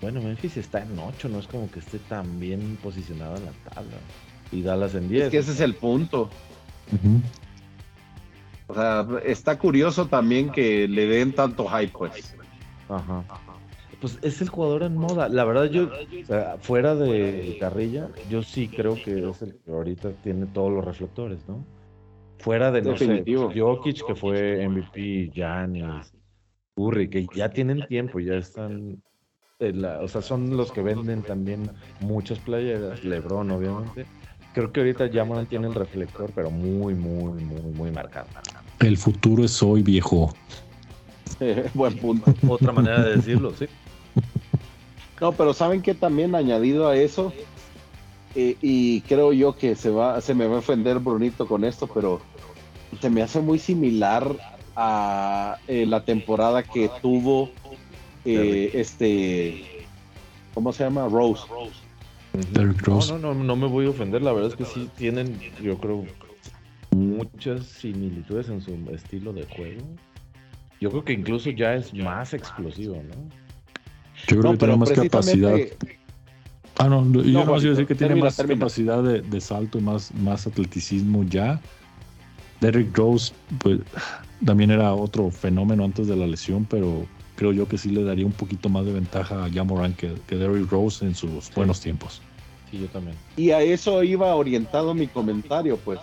[0.00, 3.52] bueno, Memphis está en 8, no es como que esté tan bien posicionado en la
[3.72, 3.96] tabla.
[4.50, 5.24] Y Dallas en 10.
[5.24, 6.28] Es que ese es el punto.
[8.66, 12.34] O sea, está curioso también que le den tanto hype, pues.
[12.88, 13.24] Ajá
[14.00, 15.28] pues es el jugador en moda.
[15.28, 15.90] La verdad, yo,
[16.60, 21.46] fuera de Carrilla, yo sí creo que es el que ahorita tiene todos los reflectores,
[21.46, 21.64] ¿no?
[22.38, 23.52] Fuera de, no Definitivo.
[23.54, 26.12] Jokic, que fue MVP, Giannis,
[26.74, 29.02] Curry, que ya tienen tiempo, ya están.
[29.60, 31.70] o sea, son los que venden también
[32.00, 34.06] muchas playeras, LeBron, obviamente.
[34.54, 38.26] Creo que ahorita ya tiene el reflector, pero muy, muy, muy, muy marcado.
[38.80, 40.34] El futuro es hoy, viejo.
[41.74, 42.32] Buen punto.
[42.48, 43.66] Otra manera de decirlo, sí.
[45.20, 47.32] No, pero saben que también añadido a eso,
[48.34, 51.86] eh, y creo yo que se va, se me va a ofender Brunito con esto,
[51.86, 52.20] pero
[53.00, 54.34] se me hace muy similar
[54.76, 57.50] a eh, la temporada que tuvo
[58.24, 59.86] eh, este,
[60.54, 61.08] ¿cómo se llama?
[61.08, 61.42] Rose.
[62.52, 65.76] No, no, no, no me voy a ofender, la verdad es que sí tienen, yo
[65.78, 66.04] creo,
[66.92, 69.82] muchas similitudes en su estilo de juego.
[70.80, 73.49] Yo creo que incluso ya es más explosivo, ¿no?
[74.28, 75.58] Yo creo que tiene más capacidad.
[76.78, 80.46] Ah, no, yo no, a decir que tiene más capacidad de, salto y más, más
[80.46, 81.60] atleticismo ya.
[82.60, 83.80] Derrick Rose, pues
[84.44, 87.06] también era otro fenómeno antes de la lesión, pero
[87.36, 90.36] creo yo que sí le daría un poquito más de ventaja a Jamoran que, que
[90.36, 92.22] Derrick Rose en sus buenos tiempos.
[92.70, 93.16] Sí, yo también.
[93.36, 96.00] Y a eso iba orientado mi comentario, pues.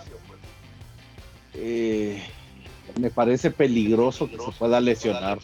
[1.54, 2.22] Eh,
[3.00, 5.38] me parece peligroso que se pueda lesionar.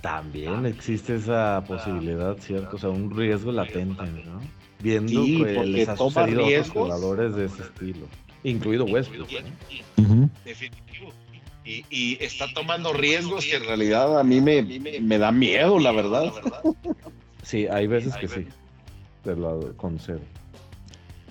[0.00, 2.76] También existe esa posibilidad, ¿cierto?
[2.76, 4.40] O sea, un riesgo latente, ¿no?
[4.80, 8.06] Viendo que les ha sucedido a jugadores de ese estilo,
[8.44, 9.28] incluido Westbrook.
[10.44, 11.12] Definitivo.
[11.64, 16.32] Y, está tomando riesgos que en realidad a mí me, me da miedo, la verdad.
[17.42, 18.46] Sí, hay veces que sí,
[19.24, 20.20] te lo concedo.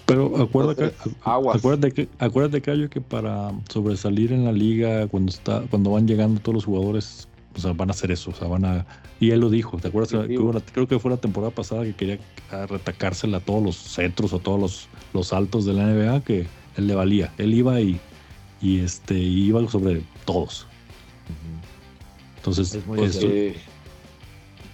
[0.05, 0.93] Pero acuérdate,
[1.24, 6.39] acuérdate, que, acuérdate, Cayo, que para sobresalir en la liga, cuando está, cuando van llegando
[6.39, 8.85] todos los jugadores o sea, van a hacer eso, o sea, van a...
[9.19, 10.11] Y él lo dijo, ¿te acuerdas?
[10.73, 12.19] creo que fue la temporada pasada que quería
[12.67, 16.87] retacársela a todos los centros o todos los, los altos de la NBA, que él
[16.87, 17.31] le valía.
[17.37, 17.99] Él iba y,
[18.61, 20.67] y este, iba sobre todos.
[22.37, 22.77] Entonces,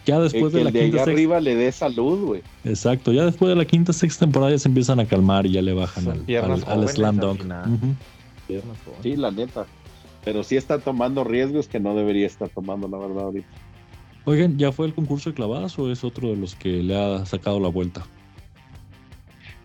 [0.05, 2.41] ya después de la quinta arriba le dé salud, güey.
[2.65, 5.61] Exacto, ya después de la quinta, sexta temporada ya se empiezan a calmar y ya
[5.61, 6.25] le bajan
[6.67, 7.41] al, slam dunk.
[9.03, 9.65] Sí, la neta
[10.24, 13.47] pero sí está tomando riesgos que no debería estar tomando, la verdad, ahorita.
[14.26, 17.26] Oigan, ¿ya fue el concurso de clavadas o es otro de los que le ha
[17.26, 18.05] sacado la vuelta?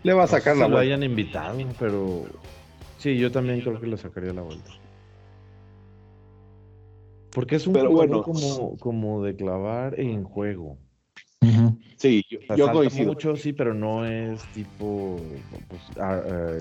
[0.03, 0.75] Le va a sacar la vuelta.
[0.75, 2.25] lo hayan invitado, pero
[2.97, 4.71] sí, yo también creo que le sacaría la vuelta.
[7.31, 10.77] Porque es un juego como, como de clavar en juego.
[11.97, 12.23] Sí,
[12.55, 13.07] yo, coincido.
[13.07, 15.19] mucho, sí, pero no es tipo
[15.67, 15.81] pues,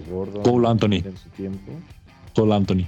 [0.09, 1.03] Gordon Cole Anthony.
[1.05, 1.73] en su tiempo.
[2.35, 2.87] Cole Anthony.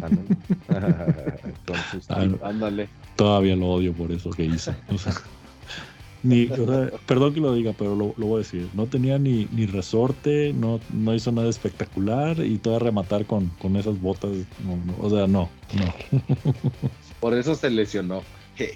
[2.42, 2.88] Ándale.
[3.16, 4.74] Todavía lo odio por eso que hizo.
[6.22, 6.46] ni,
[7.06, 8.68] perdón que lo diga, pero lo, voy a decir.
[8.74, 13.48] No tenía ni, ni resorte, no, no hizo nada espectacular y todo a rematar con,
[13.60, 14.30] con esas botas.
[15.00, 16.22] o sea, no, no.
[17.20, 18.22] Por eso se lesionó.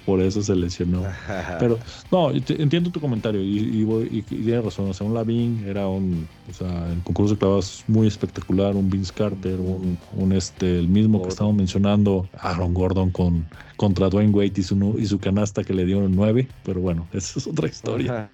[0.05, 1.03] Por eso se lesionó.
[1.59, 1.79] Pero,
[2.11, 4.91] no, entiendo tu comentario y, y, tienes razón.
[4.91, 8.77] O sea, un Lavin era un, o sea, en concurso de clavas muy espectacular.
[8.77, 14.33] Un Vince Carter, un, este, el mismo que estamos mencionando, Aaron Gordon con, contra Dwayne
[14.33, 16.49] Wade y su, y su canasta que le dio un 9.
[16.65, 18.31] Pero bueno, esa es otra historia.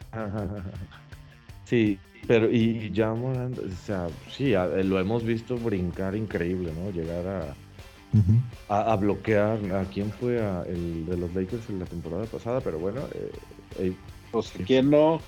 [1.65, 3.33] Sí, pero y ya, o
[3.85, 4.53] sea, sí,
[4.85, 6.91] lo hemos visto brincar increíble, ¿no?
[6.91, 7.68] Llegar a
[8.69, 12.79] a, bloquear a quién fue a el de los Lakers en la temporada pasada, pero
[12.79, 13.33] bueno, eh,
[13.79, 13.93] eh
[14.31, 15.21] pues quién no.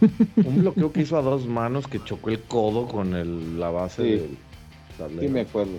[0.44, 4.02] Un bloqueo que hizo a dos manos que chocó el codo con el, la base
[4.02, 4.10] sí.
[4.10, 5.78] del Sí, me acuerdo.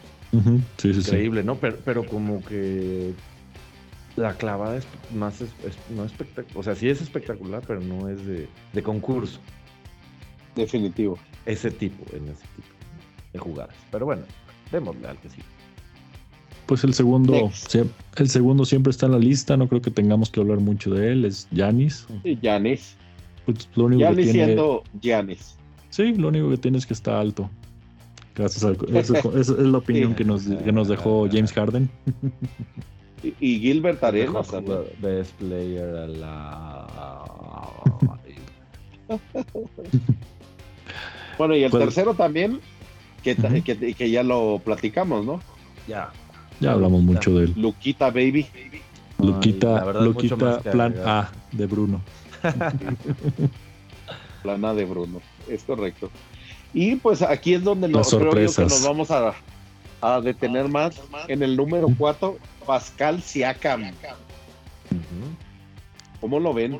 [0.83, 1.55] Increíble, ¿no?
[1.55, 3.13] Pero, pero como que
[4.15, 5.43] la clavada es más
[5.89, 9.39] no espectacular, o sea, sí es espectacular, pero no es de, de, concurso.
[10.55, 11.17] Definitivo.
[11.45, 12.67] Ese tipo, en ese tipo
[13.33, 13.75] de jugadas.
[13.91, 14.23] Pero bueno,
[14.71, 15.41] démosle al que sí.
[16.67, 17.49] Pues el segundo,
[18.17, 21.11] el segundo siempre está en la lista, no creo que tengamos que hablar mucho de
[21.13, 22.05] él, es Yanis.
[22.25, 22.97] Y Giannis.
[23.45, 25.55] Pues lo único que tiene, siendo Giannis.
[25.89, 27.49] sí, lo único que tiene es que está alto.
[28.35, 30.15] Gracias al, eso, es- esa es la opinión Sí.
[30.17, 31.89] que nos, que nos dejó James Harden.
[33.23, 34.77] Y, y Gilbert Arenas Mejor también.
[34.77, 36.87] jugador- Best player a la.
[41.37, 42.59] Bueno, y el Pues- tercero también,
[43.23, 43.35] que,
[43.97, 45.39] que ya lo platicamos, ¿no?
[45.87, 46.11] ya.
[46.59, 47.53] Ya hablamos mucho de él.
[47.55, 48.47] Luquita Baby.
[49.19, 50.95] Luquita, Luquita plan.
[51.05, 52.01] A de Bruno.
[54.43, 56.09] Plana de Bruno, es correcto.
[56.73, 59.33] Y pues aquí es donde nos, creo yo que nos vamos a,
[60.01, 61.01] a detener más.
[61.27, 63.91] En el número 4, Pascal Siakam.
[66.21, 66.79] ¿Cómo lo ven?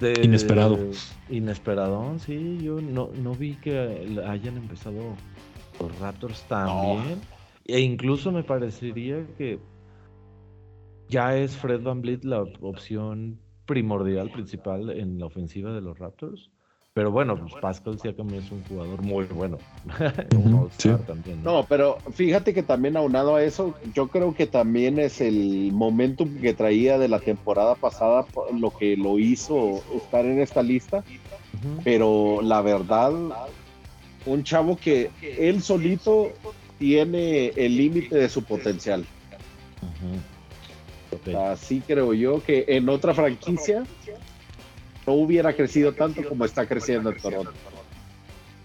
[0.00, 0.78] De- Inesperado.
[1.30, 2.58] Inesperado, sí.
[2.62, 5.00] Yo no, no vi que hayan empezado
[5.82, 7.20] los Raptors también.
[7.64, 9.60] E incluso me parecería que
[11.08, 16.50] ya es Fred Van Vliet la opción primordial, principal en la ofensiva de los Raptors.
[16.94, 19.56] Pero bueno, pues Pascal Siakam es un jugador muy bueno.
[20.36, 20.90] un sí.
[21.06, 21.42] también.
[21.42, 26.38] No, pero fíjate que también aunado a eso, yo creo que también es el momentum
[26.40, 28.26] que traía de la temporada pasada
[28.58, 31.02] lo que lo hizo estar en esta lista.
[31.82, 33.12] Pero la verdad,
[34.26, 36.32] un chavo que él solito
[36.78, 39.04] tiene el límite de su potencial.
[41.50, 43.84] Así creo yo que en otra franquicia
[45.06, 47.52] no hubiera crecido tanto como está creciendo en Toronto.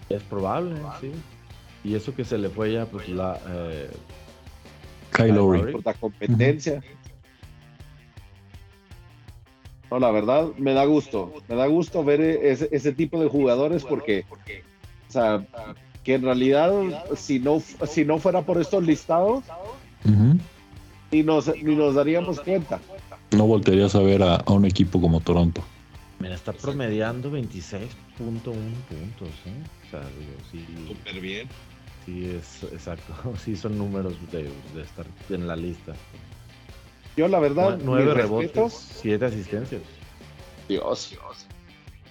[0.08, 1.12] Es probable, sí.
[1.84, 3.38] Y eso que se le fue ya, pues la.
[3.48, 3.90] eh,
[5.18, 5.32] Lowry.
[5.32, 5.72] Lowry.
[5.72, 6.82] Por la competencia.
[9.90, 11.32] No, la verdad, me da gusto.
[11.48, 14.24] Me da gusto ver ese, ese tipo de jugadores porque,
[15.08, 15.44] o sea,
[16.04, 16.72] que en realidad,
[17.16, 19.44] si no, si no fuera por estos listados,
[20.04, 20.38] Ujú.
[21.10, 22.80] ni nos, ni nos daríamos cuenta.
[23.32, 25.62] No voltearías a ver a, a un equipo como Toronto.
[26.18, 27.80] Mira, está promediando 26.1
[28.18, 29.62] puntos, ¿eh?
[29.86, 31.48] O sea, digo, sí, Súper bien.
[32.04, 33.12] sí es exacto.
[33.44, 34.44] Sí son números de,
[34.74, 35.94] de estar en la lista.
[37.16, 39.82] Yo, la verdad, Nue- Nueve rebotes, respetos, siete asistencias.
[40.68, 41.16] Dios.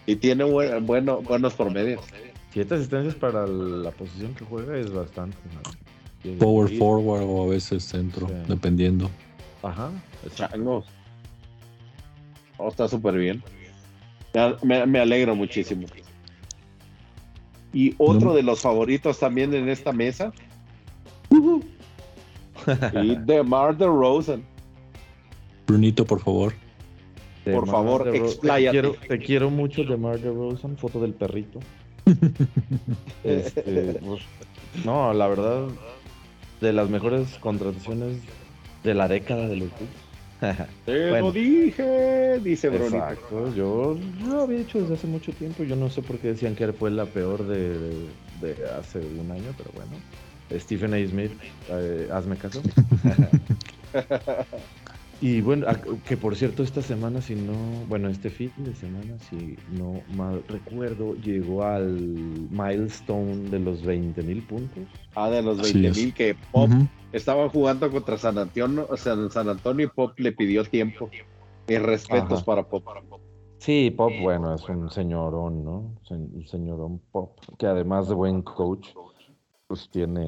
[0.05, 2.01] Y tiene buen- bueno, buenos promedios.
[2.57, 5.37] Siete asistencias para la posición que juega es bastante.
[6.23, 6.37] ¿no?
[6.39, 8.33] Power Y- forward o a veces centro, Sí.
[8.47, 9.11] dependiendo.
[9.61, 9.91] Ajá.
[10.33, 10.87] Changos.
[12.57, 13.43] Oh, está súper bien.
[14.63, 15.85] Me, alegro muchísimo.
[17.73, 18.33] Y otro No.
[18.33, 20.33] de los favoritos también en esta mesa.
[21.29, 24.41] y DeMar DeRozan.
[25.67, 26.53] Brunito, por favor.
[27.45, 28.81] De Por Mar favor, expláyate.
[28.81, 31.59] Te quiero, te quiero mucho de Mar de Rosen, foto del perrito.
[33.23, 34.21] Este, pues,
[34.85, 35.67] no, la verdad,
[36.61, 38.17] de las mejores contrataciones
[38.83, 39.69] de la década de los.
[40.85, 41.27] Te Bueno.
[41.27, 42.95] lo dije, dice Brunito.
[42.97, 45.63] Exacto, yo lo había hecho desde hace mucho tiempo.
[45.63, 48.07] Yo no sé por qué decían que fue la peor de,
[48.41, 49.91] de hace un año, pero bueno.
[50.53, 51.05] Stephen A.
[51.07, 51.31] Smith,
[51.69, 52.61] eh, hazme caso.
[55.19, 55.65] y bueno,
[56.05, 57.53] que por cierto, esta semana, si no,
[57.87, 61.91] bueno, este fin de semana, si no mal recuerdo, llegó al
[62.51, 64.83] milestone de los 20 mil puntos.
[65.15, 65.97] Ah, de los Así 20 es.
[65.97, 66.87] mil que Pop Ujú.
[67.11, 71.09] estaban jugando contra San Antonio, o sea, en San Antonio y Pop le pidió tiempo.
[71.67, 72.45] Mis respetos Ajá.
[72.45, 72.83] para Pop.
[73.59, 75.95] Sí, Pop, bueno, es un señorón, ¿no?
[76.09, 78.89] Un señorón Pop, que además de buen coach,
[79.67, 80.25] pues tiene,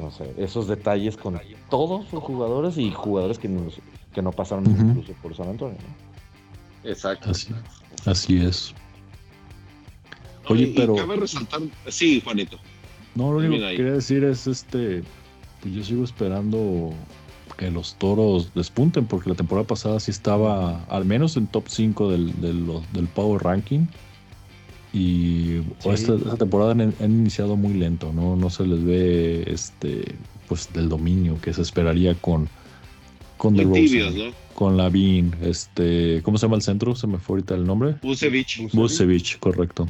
[0.00, 3.78] no sé, esos detalles con todos los jugadores y jugadores que, nos-
[4.12, 6.90] que no pasaron incluso por San Antonio, ¿no?
[6.90, 7.30] Exacto.
[7.30, 7.54] Así,
[8.04, 8.74] así es.
[10.48, 12.58] Oye, y pero- cabe resaltar, sí, Juanito.
[13.14, 15.04] No, lo único que quería decir es este,
[15.60, 16.90] pues yo sigo esperando
[17.56, 22.10] que los toros despunten, porque la temporada pasada sí estaba al menos en top 5
[22.10, 23.86] del, del, del Power Ranking.
[24.92, 25.90] Y Sí.
[25.90, 28.34] esta, esta temporada han, han iniciado muy lento, ¿no?
[28.36, 30.16] No se les ve este
[30.48, 32.48] pues del dominio que se esperaría con
[33.36, 34.24] con Muy tibios, ¿no?
[34.54, 36.94] con Lavin, este, ¿cómo se llama el centro?
[36.94, 37.94] Se me fue ahorita el nombre.
[38.02, 38.70] Busevich.
[38.74, 39.88] Busevich, correcto.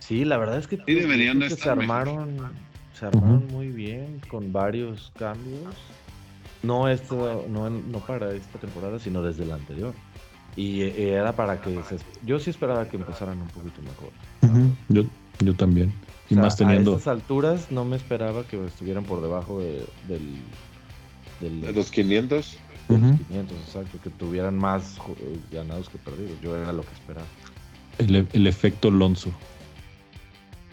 [0.00, 1.96] Sí, la verdad es que, Sí, deberían creo que estar se mejor.
[1.96, 2.36] armaron,
[2.98, 5.74] se armaron muy bien con varios cambios.
[6.62, 9.94] No, esto, no, no para esta temporada, sino desde la anterior.
[10.60, 14.10] Y eh, era para que se, yo sí esperaba que empezaran un poquito mejor.
[14.42, 15.04] Ujú, Yo,
[15.42, 15.90] yo también.
[16.28, 16.92] Y O sea, más teniendo.
[16.92, 20.36] A estas alturas no me esperaba que estuvieran por debajo de, del,
[21.40, 22.58] del- De los 500.
[22.88, 23.24] de los Ujú.
[23.28, 26.38] 500, exacto, que tuvieran más eh, ganados que perdidos.
[26.42, 27.26] Yo era lo que esperaba.
[27.96, 29.30] El, el efecto Lonzo.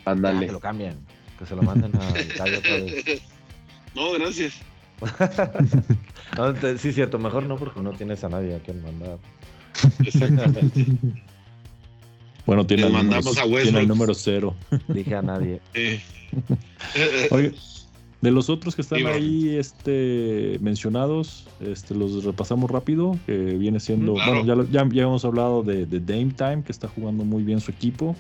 [0.03, 0.47] Ah, Ándale.
[0.47, 0.97] que lo cambian.
[1.39, 3.21] Que se lo manden a Gallo otra vez.
[3.95, 4.53] No, gracias.
[6.35, 9.17] No, te- sí, cierto, mejor no porque no tienes a nadie a quien mandar.
[10.05, 10.85] Exactamente.
[12.45, 14.55] Bueno, tiene, Le el número, mandamos a tiene el número cero.
[14.87, 15.59] Dije a nadie.
[15.73, 15.99] Eh.
[17.31, 17.51] Oye,
[18.21, 24.13] de los otros que están ahí este, mencionados, este, los repasamos rápido, que viene siendo,
[24.13, 24.45] Claro.
[24.45, 27.59] bueno, ya, ya, ya hemos hablado de, de Dame Time, que está jugando muy bien
[27.59, 28.15] su equipo.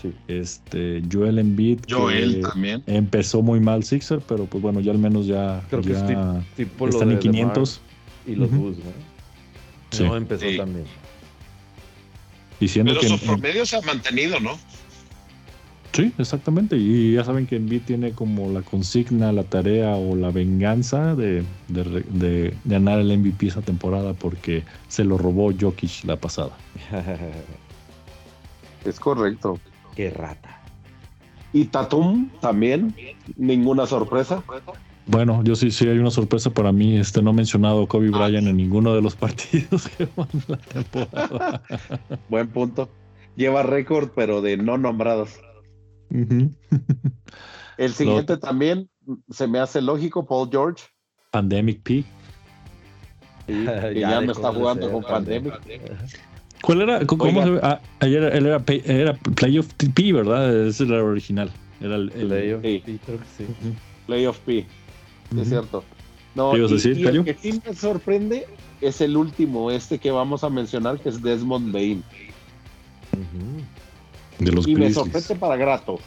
[0.00, 0.12] Sí.
[0.28, 2.84] Este, Joel Embiid, que Joel también.
[2.86, 6.62] empezó muy mal Sixer, pero pues bueno, ya al menos ya, Creo que ya sí,
[6.62, 7.80] Tipo lo están de en 500.
[8.26, 8.60] DeMar Y los Ujú.
[8.62, 9.13] Bulls, ¿no?
[9.94, 10.04] Sí.
[10.04, 10.56] No empezó Sí.
[10.56, 10.86] también.
[12.60, 14.58] Diciendo Pero que su en- promedio se ha mantenido, ¿no?
[15.92, 16.76] Sí, exactamente.
[16.76, 21.44] Y ya saben que Embiid tiene como la consigna, la tarea o la venganza de,
[21.68, 26.56] de re- de ganar el MVP esa temporada porque se lo robó Jokic la pasada.
[28.84, 29.58] Es correcto.
[29.96, 30.60] Qué rata.
[31.52, 32.94] Y Tatum también.
[33.36, 34.42] Ninguna sorpresa.
[35.06, 36.96] Bueno, yo sí, sí hay una sorpresa para mí.
[36.96, 38.18] Este no he mencionado a Kobe Ah.
[38.26, 41.62] Bryant en ninguno de los partidos que van la temporada.
[42.28, 42.88] Buen punto.
[43.36, 45.34] Lleva récord, pero de no nombrados.
[47.76, 48.88] El siguiente también
[49.30, 50.84] se me hace lógico, Paul George.
[51.30, 52.04] Pandemic P.
[53.46, 53.64] sí,
[53.96, 55.54] ya, no está jugando con Pandemic.
[56.62, 57.04] ¿Cuál era?
[57.04, 57.42] ¿Cómo Oiga.
[57.44, 57.60] se ve?
[57.62, 60.66] Ah, ayer él era, pay- era Playoff P, ¿verdad?
[60.68, 61.50] Ese era el original.
[61.80, 62.82] Era el, el- Playoff, Sí.
[62.86, 63.42] sí, creo que sí.
[63.44, 63.74] Ujú.
[64.06, 64.66] Playoff P.
[65.40, 65.84] Es cierto.
[66.34, 67.24] No, ¿Qué ibas a y- decir, y el Cayo?
[67.24, 68.46] que sí me sorprende
[68.80, 72.02] es el último, este que vamos a mencionar, que es Desmond Bain.
[73.12, 74.44] Ujú.
[74.44, 75.98] De los y me sorprende para grato.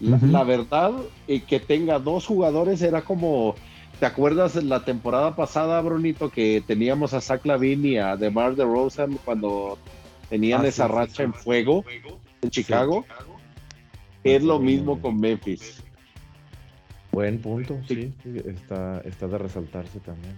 [0.00, 0.92] La, verdad,
[1.28, 3.54] eh, que tenga dos jugadores era como.
[4.00, 9.18] ¿Te acuerdas la temporada pasada, Brunito, que teníamos a Zach Lavin y a DeMar DeRozan
[9.24, 9.78] cuando
[10.28, 11.22] tenían Ah, esa sí, racha sí.
[11.22, 11.84] en fuego
[12.42, 13.06] en Chicago?
[14.24, 15.83] Es lo mismo con Memphis.
[17.14, 18.12] Buen punto, Sí.
[18.46, 20.34] Está, está de resaltarse también.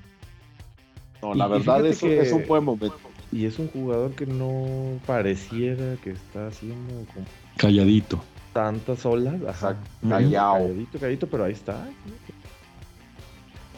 [1.22, 2.96] No, Y- la y verdad es, que- es un buen momento.
[3.32, 7.24] Y es un jugador que no pareciera que está haciendo con
[7.56, 8.22] Calladito.
[8.52, 9.34] tantas olas.
[9.48, 9.76] Ajá.
[10.08, 10.54] Callao.
[10.58, 11.88] Calladito, calladito, pero ahí está.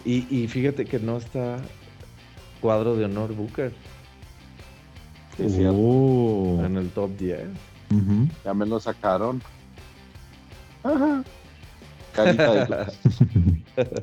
[0.04, 1.58] Y, y fíjate que no está
[2.60, 3.72] cuadro de honor Booker
[5.36, 5.76] Sí, es cierto.
[5.78, 6.62] Oh.
[6.64, 7.40] en el top 10.
[7.90, 8.28] Ujú.
[8.44, 9.40] Ya me lo sacaron.
[10.82, 11.22] Ajá.
[12.24, 12.86] Carita
[13.76, 13.86] de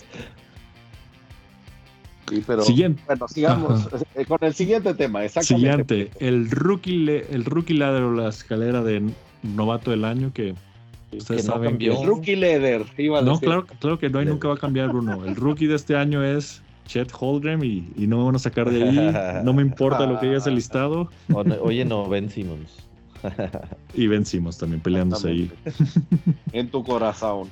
[2.30, 3.04] Sí, pero Siguiente.
[3.06, 3.88] bueno, sigamos
[4.28, 5.24] con el siguiente tema.
[5.24, 6.08] Exactamente.
[6.08, 9.04] Siguiente, el rookie, el rookie ladder o la escalera de
[9.44, 10.56] novato del año que
[11.16, 11.94] ustedes que no saben cambió.
[11.94, 13.46] que El rookie leader, iba a no, decir.
[13.48, 15.24] claro, claro que no y nunca va a cambiar Bruno.
[15.24, 18.72] El rookie de este año es Chet Holdrem y, y no me van a sacar
[18.72, 19.44] de ahí.
[19.44, 21.10] No me importa lo que diga ese listado
[21.62, 22.88] Oye, no, Ben Simmons.
[23.94, 25.52] y vencimos también peleándose ahí.
[26.54, 27.50] En tu corazón.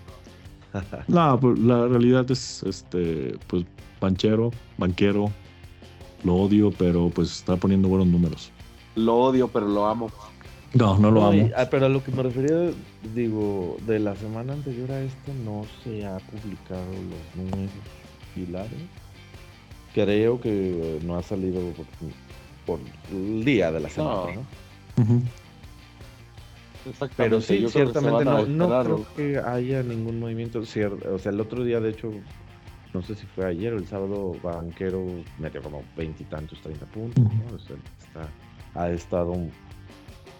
[1.08, 3.66] No, pues la realidad es este pues
[4.02, 5.32] banchero, banquero.
[6.24, 8.52] Lo odio, pero pues está poniendo buenos números.
[8.96, 10.10] Lo odio, pero lo amo.
[10.74, 11.50] No, no lo No, amo.
[11.58, 12.72] ah, pero a lo que me refería,
[13.14, 17.72] digo, de la semana anterior a esta no se ha publicado los números
[18.34, 18.72] pilares.
[19.94, 21.86] Creo que no ha salido por,
[22.66, 22.80] por
[23.12, 24.32] el día de la semana, No.
[25.06, 25.22] ¿no?
[27.18, 30.60] Pero sí, Yo ciertamente no, creo que haya ningún movimiento.
[30.60, 32.12] O sea, el otro día, de hecho,
[32.94, 35.06] no sé si fue ayer o el sábado, Banquero
[35.40, 37.24] metió como veintitantos, treinta puntos.
[37.24, 37.56] ¿no?
[37.56, 38.30] O sea, está-
[38.76, 39.34] ha estado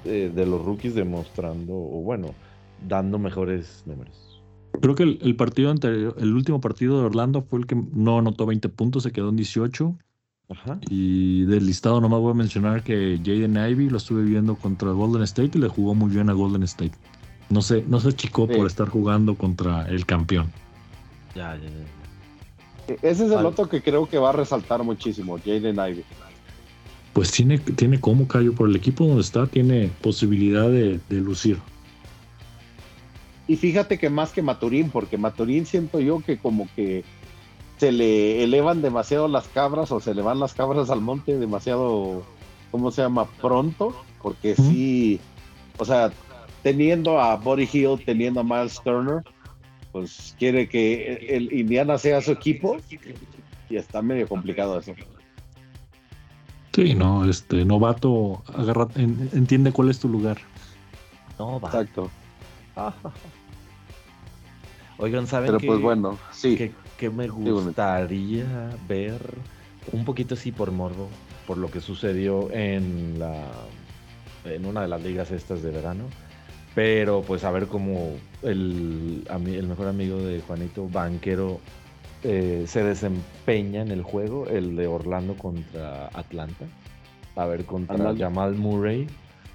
[0.06, 2.28] eh, de los rookies demostrando, o bueno,
[2.88, 4.42] dando mejores números.
[4.82, 8.18] Creo que el, el partido anterior, el último partido de Orlando fue el que no
[8.18, 9.96] anotó 20 puntos, se quedó en 18.
[10.50, 10.78] Ajá.
[10.90, 15.24] Y del listado nomás voy a mencionar que Jaden Ivy lo estuve viendo contra Golden
[15.24, 16.94] State y le jugó muy bien a Golden State.
[17.50, 18.56] No sé, no se achicó Sí.
[18.58, 20.52] por estar jugando contra el campeón.
[21.36, 22.96] Ya, ya, ya.
[23.02, 23.48] Ese es el Vale.
[23.48, 26.04] otro que creo que va a resaltar muchísimo, Jaden Ivey.
[27.14, 31.58] Pues tiene, tiene como Cayo por el equipo donde está, tiene posibilidad de, de lucir.
[33.48, 37.04] Y fíjate que más que Maturín, porque Maturín siento yo que como que
[37.78, 42.24] se le elevan demasiado las cabras o se le van las cabras al monte demasiado,
[42.72, 43.26] ¿cómo se llama?
[43.42, 44.64] Pronto, porque Ujú.
[44.64, 45.20] sí,
[45.78, 46.12] o sea,
[46.62, 49.24] teniendo a Buddy Hill, teniendo a Miles Turner,
[49.92, 52.78] pues quiere que el Indiana sea su equipo
[53.70, 54.94] y está medio complicado eso.
[56.74, 60.38] Sí, no, este novato agarra, en- entiende cuál es tu lugar.
[61.38, 61.68] No, va.
[61.70, 62.10] Exacto.
[64.98, 66.56] Oigan, ¿saben Pero pues bueno, sí.
[66.56, 66.72] qué-
[67.04, 69.20] qué me gustaría ver?
[69.92, 71.10] Un poquito así por morbo,
[71.46, 73.34] por lo que sucedió en la
[74.46, 76.06] en una de las ligas estas de verano,
[76.76, 81.60] Pero pues a ver cómo el, el mejor amigo de Juanito, Banquero,
[82.24, 86.66] eh, se desempeña en el juego, el de Orlando contra Atlanta.
[87.36, 88.20] A ver contra Ándale.
[88.20, 89.08] Jamal Murray,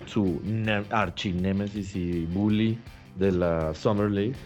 [0.05, 0.41] su
[0.91, 2.79] archinémesis y bully
[3.17, 4.37] de la Summer League.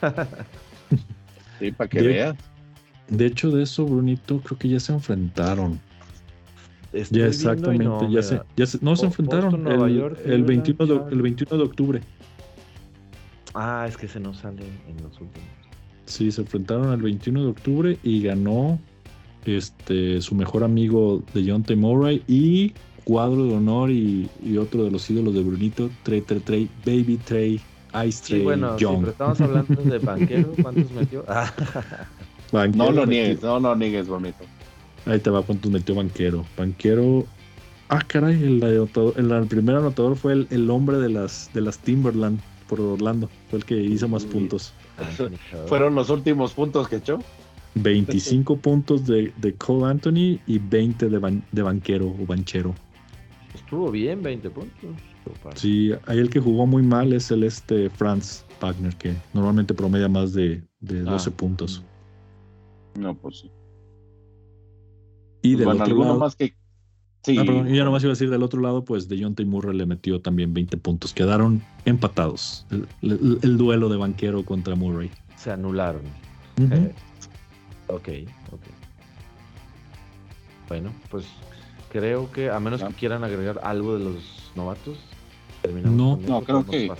[1.58, 2.36] Sí, para que De- veas.
[3.08, 5.78] De hecho, de eso, Brunito, creo que ya se enfrentaron.
[6.92, 10.42] Estoy Ya exactamente, no ya se, ya se- no se enfrentaron Nueva el, York, el
[10.44, 12.00] 21 de, Cleveland, el 21 de octubre.
[13.54, 15.48] Ah, es que se nos sale en los últimos.
[16.06, 18.78] Sí, se enfrentaron el 21 de octubre y ganó
[19.44, 21.76] este su mejor amigo de John T.
[21.76, 22.72] Murray y
[23.04, 27.18] cuadro de honor y, y otro de los ídolos de Brunito, Trey, Trey, Trey, Baby
[27.24, 27.60] Trey,
[28.04, 28.98] Ice Sí, Trey, bueno, sí, Young.
[29.00, 31.24] pero estamos hablando de Banquero, ¿cuántos metió?
[31.28, 31.52] Ah,
[32.52, 34.44] Banquero No lo metió- niegues, no lo niegues, bonito.
[35.06, 36.44] Ahí te va cuántos metió Banquero.
[36.56, 37.24] Banquero.
[37.88, 41.60] Ah, caray, el, anotador- el, el primer anotador fue el, el hombre de las, de
[41.60, 43.30] las Timberland por Orlando.
[43.48, 44.30] Fue el que hizo más Uy.
[44.30, 44.72] puntos.
[45.68, 47.18] Fueron los últimos puntos que echó.
[47.76, 52.74] 25 puntos de, de Cole Anthony y 20 de, ban- de Banquero o Banchero.
[53.54, 54.90] Estuvo bien, 20 puntos.
[55.54, 60.08] Sí, ahí el que jugó muy mal es el este Franz Wagner, que normalmente promedia
[60.08, 61.12] más de, de Ah.
[61.12, 61.82] 12 puntos.
[62.98, 63.50] No, pues sí.
[65.42, 66.54] Y Pues del bueno, otro alguno lado, más que.
[67.22, 67.36] Sí.
[67.38, 69.76] Ah, perdón, y ya nomás iba a decir del otro lado, pues de John Murray
[69.76, 71.12] le metió también 20 puntos.
[71.12, 72.66] Quedaron empatados.
[72.70, 75.10] El, el- el duelo de banquero contra Murray.
[75.36, 76.02] Se anularon.
[76.60, 76.90] Ujú.
[77.88, 78.08] ok,
[78.52, 78.60] ok.
[80.68, 81.26] Bueno, pues
[81.90, 82.88] creo que a menos Ya.
[82.88, 84.98] que quieran agregar algo de los novatos,
[85.66, 86.20] terminamos.
[86.20, 86.28] No.
[86.28, 86.90] No, creo que-.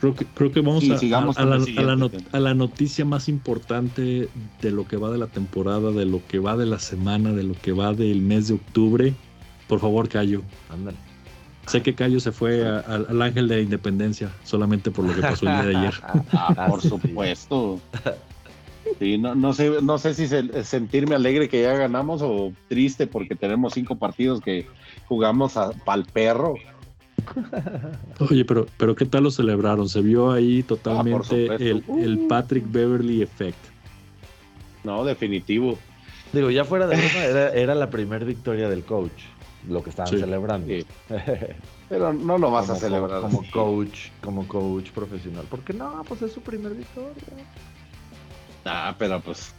[0.00, 2.24] Creo que, creo que vamos Sí, a, la, el a la siguiente not- tema.
[2.32, 4.28] a la noticia más importante
[4.62, 7.42] de lo que va de la temporada, de lo que va de la semana, de
[7.42, 9.12] lo que va del mes de octubre.
[9.68, 10.40] Por favor, Cayo.
[10.70, 10.96] Ándale.
[11.66, 15.14] Sé que Cayo se fue a- al- al Ángel de la Independencia solamente por lo
[15.14, 15.94] que pasó el día de ayer.
[16.32, 16.88] Ah, por sí.
[16.88, 17.78] supuesto.
[18.98, 23.06] Sí, no, no sé, no sé si se- sentirme alegre que ya ganamos o triste
[23.06, 24.66] porque tenemos cinco partidos que
[25.08, 26.54] jugamos a pal perro.
[28.30, 29.88] Oye, pero, pero ¿qué tal lo celebraron?
[29.88, 33.58] Se vio ahí Ah, totalmente el, el Patrick Beverly Effect.
[34.84, 35.78] No, definitivo.
[36.32, 39.22] Digo, ya fuera de broma, era, era la primera victoria del coach,
[39.68, 40.18] lo que estaban Sí.
[40.18, 40.66] celebrando.
[40.68, 40.86] Sí.
[41.88, 43.20] Pero no lo vas como, a celebrar.
[43.20, 43.50] como así.
[43.50, 45.44] coach, como coach profesional.
[45.50, 47.12] Porque no, pues es su primer victoria.
[48.64, 49.52] Ah, pero pues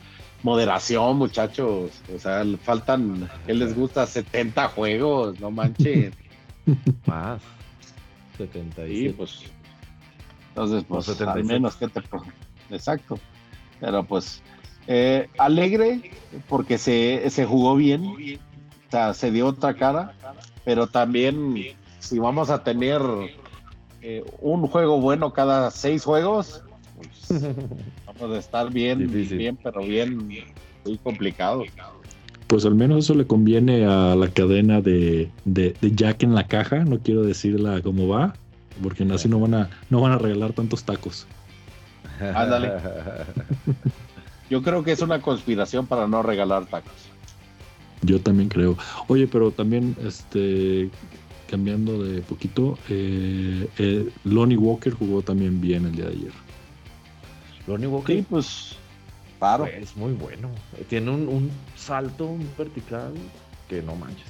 [0.43, 1.91] moderación, muchachos.
[2.16, 4.05] O sea, faltan, ¿qué les gusta?
[4.07, 6.14] 70 juegos, no manches.
[7.05, 7.41] Más.
[8.38, 9.14] Sí, 77.
[9.18, 9.43] pues.
[10.49, 11.47] Entonces, pues, al 76.
[11.47, 12.01] menos que te.
[12.70, 13.20] Exacto.
[13.80, 14.41] Pero pues,
[14.88, 16.12] eh, alegre
[16.47, 18.05] porque se, se jugó bien.
[18.05, 20.14] O sea, se dio otra cara.
[20.64, 21.55] Pero también,
[21.99, 23.01] si vamos a tener
[24.01, 26.64] eh, un juego bueno cada seis juegos,
[26.97, 27.43] pues,
[28.05, 29.38] vamos a estar bien, Difícil.
[29.38, 30.18] bien, pero bien,
[30.86, 31.64] muy complicado.
[32.52, 36.47] Pues al menos eso le conviene a la cadena de, de, de Jack en la
[36.47, 36.84] caja.
[36.84, 38.34] No quiero decirla cómo va,
[38.84, 41.28] porque así no van a, no van a regalar tantos tacos.
[42.20, 42.74] Ándale.
[44.49, 46.91] Yo creo que es una conspiración para no regalar tacos.
[48.02, 48.78] Yo también creo.
[49.08, 50.89] Oye, pero también, este,
[51.49, 56.34] cambiando de poquito, eh, eh, Lonnie Walker jugó también bien el día de ayer.
[57.66, 58.76] Lonnie Walker Sí, pues,
[59.42, 59.66] claro.
[59.66, 60.50] es muy bueno.
[60.88, 63.14] Tiene un, un salto un vertical
[63.68, 64.28] que no manches.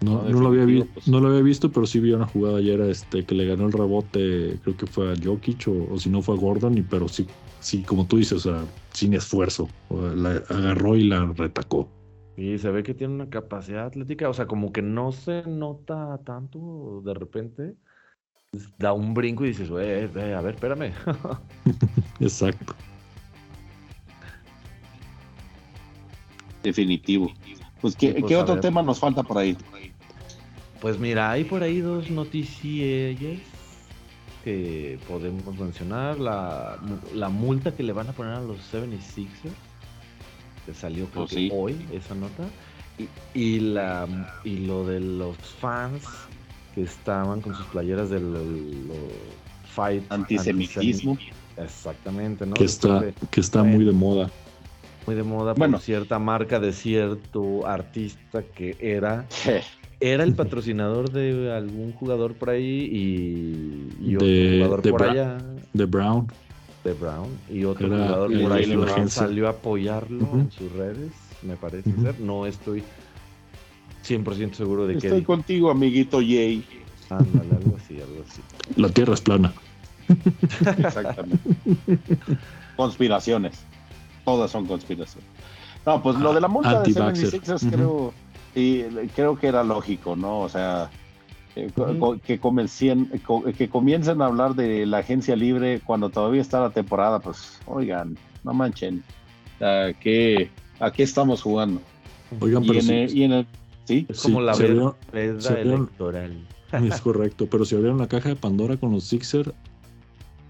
[0.00, 1.08] No, No, no lo había vi- pues.
[1.08, 3.72] no lo había visto, pero sí vi una jugada ayer este, que le ganó el
[3.72, 7.08] rebote, creo que fue a Jokic o, o si no fue a Gordon, y, pero
[7.08, 7.26] sí,
[7.60, 9.68] sí, como tú dices, o sea, sin esfuerzo.
[9.90, 11.88] La agarró y la retacó.
[12.36, 16.18] Y se ve que tiene una capacidad atlética, o sea, como que no se nota
[16.24, 17.74] tanto de repente.
[18.78, 20.92] Da un brinco y dices, "Eh, eh, a ver, espérame.
[22.20, 22.74] Exacto.
[26.62, 27.32] Definitivo.
[27.80, 28.62] Pues, ¿qué, Sí, pues, qué otro ver.
[28.62, 29.56] tema nos falta por ahí?
[30.80, 33.18] Pues mira, hay por ahí dos noticias
[34.42, 36.18] que podemos mencionar.
[36.18, 36.78] La,
[37.14, 39.52] la multa que le van a poner a los 76ers,
[40.66, 41.50] que salió creo Oh, que sí.
[41.52, 42.44] hoy esa nota.
[42.98, 44.06] Y, y la,
[44.44, 46.04] y lo de los fans
[46.74, 48.40] que estaban con sus playeras del lo-
[49.68, 51.14] fight Antisemitismo.
[51.14, 52.54] antisemi- Exactamente, ¿no?
[52.54, 54.30] Que está, de- que está muy de moda.
[55.06, 55.76] muy de moda Bueno.
[55.76, 59.26] por cierta marca de cierto artista que era
[60.00, 65.00] era el patrocinador de algún jugador por ahí y, y otro De- jugador de por
[65.02, 65.38] Bra- allá
[65.72, 66.26] De Brown.
[66.84, 71.12] de Brown y otro Era jugador por ahí salió a apoyarlo en sus redes,
[71.42, 72.18] me parece ser.
[72.20, 72.82] No estoy
[74.06, 76.64] 100% seguro de que Estoy contigo, amiguito Jay.
[77.10, 77.98] ándale, algo así.
[78.76, 79.52] La Tierra es plana.
[80.78, 81.38] Exactamente.
[82.76, 83.64] Conspiraciones.
[84.24, 85.28] Todas son conspiraciones.
[85.86, 87.40] No, pues lo de la multa de Anti-vaxxer.
[87.42, 87.70] 76ers Ujú.
[87.76, 88.14] creo,
[88.54, 88.84] sí,
[89.14, 90.40] creo que era lógico, ¿no?
[90.40, 90.90] O sea,
[91.56, 91.98] eh, co- Ujú.
[91.98, 96.60] co- que, comiencen, co- que comiencen a hablar de la agencia libre cuando todavía está
[96.60, 99.02] la temporada, pues, oigan, no manchen.
[99.60, 100.50] ¿A qué,
[100.80, 101.80] a qué estamos jugando?
[102.40, 103.46] Oigan, Y pero en, sí, el, y en el-
[103.84, 104.06] ¿sí?
[104.08, 106.46] Es como Sí, la electoral.
[106.72, 107.48] es correcto.
[107.50, 109.50] Pero si abrieron la caja de Pandora con los Sixers,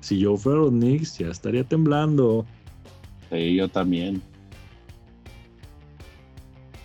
[0.00, 2.44] si yo fuera los Knicks, ya estaría temblando.
[3.30, 4.22] Sí, yo también.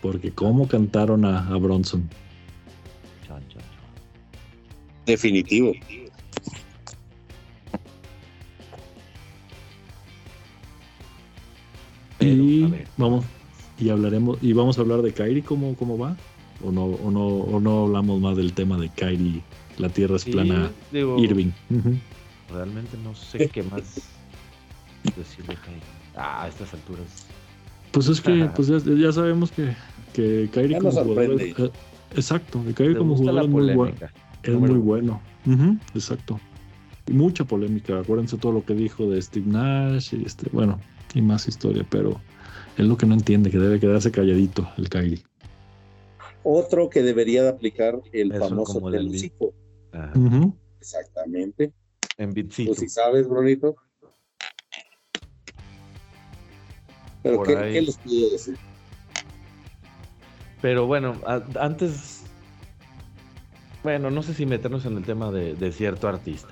[0.02, 2.10] Porque cómo cantaron a, a Bronson.
[3.28, 3.64] Chan, chan, chan.
[5.06, 5.74] Definitivo.
[12.18, 12.88] Pero, y a ver.
[12.97, 13.26] vamos,
[13.80, 16.18] y hablaremos, y vamos a hablar de Kyrie, ¿cómo, cómo va?
[16.62, 19.41] O no, o no, o no hablamos más del tema de Kyrie,
[19.78, 21.51] la tierra es Sí, plana, digo, Irving.
[22.51, 24.10] Realmente no sé qué más
[25.16, 25.82] decirle a Kyrie.
[26.16, 27.05] Ah, a estas alturas.
[27.91, 29.74] Pues es que pues ya, ya sabemos que,
[30.14, 31.72] que Kyrie Ya como jugador es- eh,
[32.16, 33.95] exacto, que Kyrie como jugador es muy bueno.
[34.43, 35.22] Es muy bueno.
[35.95, 36.39] Exacto.
[37.07, 37.99] Y mucha polémica.
[37.99, 40.80] Acuérdense todo lo que dijo de Steve Nash y este, bueno,
[41.14, 42.20] y más historia, pero
[42.78, 45.24] es lo que no entiende, que debe quedarse calladito el Kyrie.
[46.44, 49.54] Otro que debería de aplicar el Eso famoso pelucico.
[49.92, 50.14] Ajá.
[50.80, 51.74] Exactamente.
[52.18, 52.74] En Bitsito.
[52.74, 53.76] Tú sí sabes, Bronito.
[57.24, 57.74] Pero Por ¿qué, ahí.
[57.74, 58.58] qué les puedo decir?
[60.62, 62.24] Pero bueno, a- antes.
[63.84, 66.50] Bueno, no sé si meternos en el tema de, de cierto artista.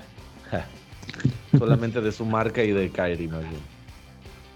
[1.58, 3.77] Solamente de su marca y de Kyrie, más bien.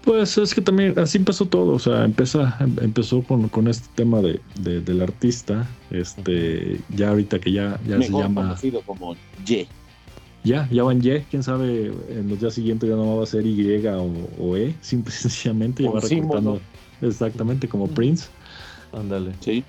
[0.04, 3.86] Pues es que también así empezó todo, o sea, empieza, em- empezó con, con este
[3.94, 9.14] tema de, de- del artista, este, ya ahorita que ya, ya se llama, conocido como
[9.46, 9.68] Ye.
[10.42, 13.46] ya, ya van Y, quién sabe, en los días siguientes ya no va a ser
[13.46, 13.54] Y
[14.00, 16.60] o, o E, simple y sencillamente ya va recortando,
[17.00, 18.26] exactamente como Prince,
[18.92, 19.32] Ándale.
[19.38, 19.62] Sí.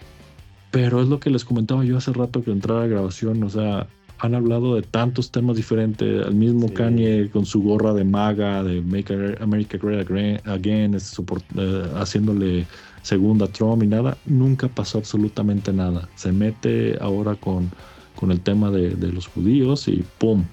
[0.72, 3.86] pero es lo que les comentaba yo hace rato que entraba a grabación, o sea,
[4.24, 6.74] han hablado de tantos temas diferentes, al mismo Sí.
[6.76, 12.66] Kanye con su gorra de maga, de Make America Great Again, support- eh, haciéndole
[13.02, 16.08] segunda Trump y nada, nunca pasó absolutamente nada.
[16.16, 17.70] Se mete ahora con,
[18.16, 20.46] con el tema de, de los judíos y ¡pum!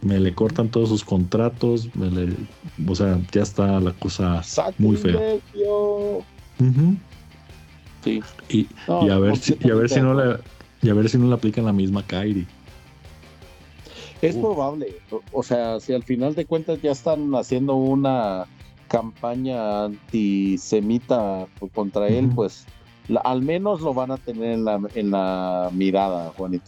[0.00, 2.34] Me le cortan todos sus contratos, me le-
[2.88, 4.42] o sea, ya está la cosa
[4.78, 5.20] muy fea.
[6.58, 6.96] Ujú.
[8.02, 8.20] Sí.
[8.48, 10.38] Y, No, y a ver si, y a ver si no le,
[10.82, 12.44] y a ver si no le aplican la misma Kyrie.
[14.22, 14.40] Es Uf.
[14.42, 14.96] probable.
[15.32, 18.46] O- sea, si al final de cuentas ya están haciendo una
[18.88, 22.64] campaña antisemita contra él, pues
[23.08, 26.64] la- al menos lo van a tener en la, en la mirada, Juanito.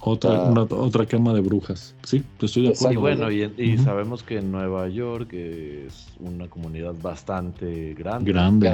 [0.00, 0.50] Otra, Ah.
[0.50, 1.94] una- otra cama de brujas.
[2.02, 2.92] Sí, estoy de Exacto.
[2.94, 3.24] Y acuerdo.
[3.26, 8.32] bueno, y, sabemos que en Nueva York es una comunidad bastante grande.
[8.32, 8.72] Grande.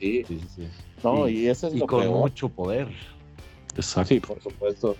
[0.00, 0.24] Sí.
[0.26, 0.62] Sí, sí, sí.
[1.04, 2.18] No, Y- y eso es Y lo con peor.
[2.18, 2.88] mucho poder.
[3.76, 4.08] Exacto.
[4.08, 4.96] Sí, por supuesto.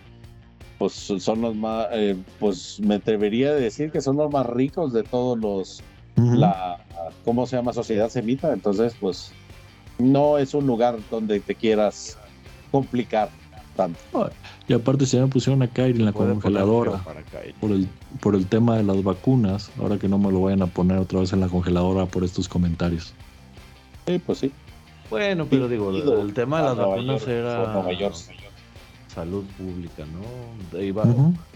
[0.82, 4.92] Pues son los más, eh, pues me atrevería a decir que son los más ricos
[4.92, 5.80] de todos los,
[6.16, 6.84] la,
[7.24, 7.72] ¿cómo se llama?
[7.72, 8.52] Sociedad semita.
[8.52, 9.30] Entonces, pues
[10.00, 12.18] no es un lugar donde te quieras
[12.72, 13.30] complicar
[13.76, 14.00] tanto.
[14.66, 17.00] Y aparte se me pusieron a Kyrie en la congeladora
[17.60, 17.86] por el,
[18.18, 19.70] por el tema de las vacunas.
[19.78, 22.48] Ahora que no me lo vayan a poner otra vez en la congeladora por estos
[22.48, 23.14] comentarios.
[24.08, 24.50] Sí, pues sí.
[25.10, 28.16] Bueno, pero digo, el tema de las vacunas York, era Nueva York.
[29.12, 30.78] Salud pública, ¿no?
[30.80, 31.04] Iba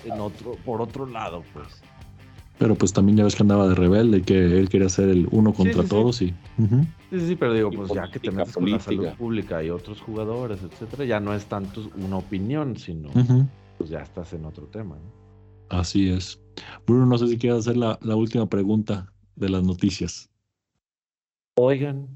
[0.04, 1.82] en otro, por otro lado, pues.
[2.58, 5.52] Pero pues también ya ves que andaba de rebelde, que él quería ser el uno
[5.52, 5.94] contra sí, sí.
[5.94, 6.34] todos y...
[6.58, 6.82] ujú.
[7.10, 9.08] Sí, sí, sí, pero digo, Y pues ya que te política, metes con la salud
[9.18, 13.10] pública y otros jugadores, etcétera, ya no es tanto una opinión, sino
[13.78, 15.26] pues ya estás en otro tema, ¿no?
[15.68, 16.40] Así es.
[16.86, 20.30] Bruno, no sé si quieres hacer la, la última pregunta de las noticias.
[21.58, 22.08] Oigan,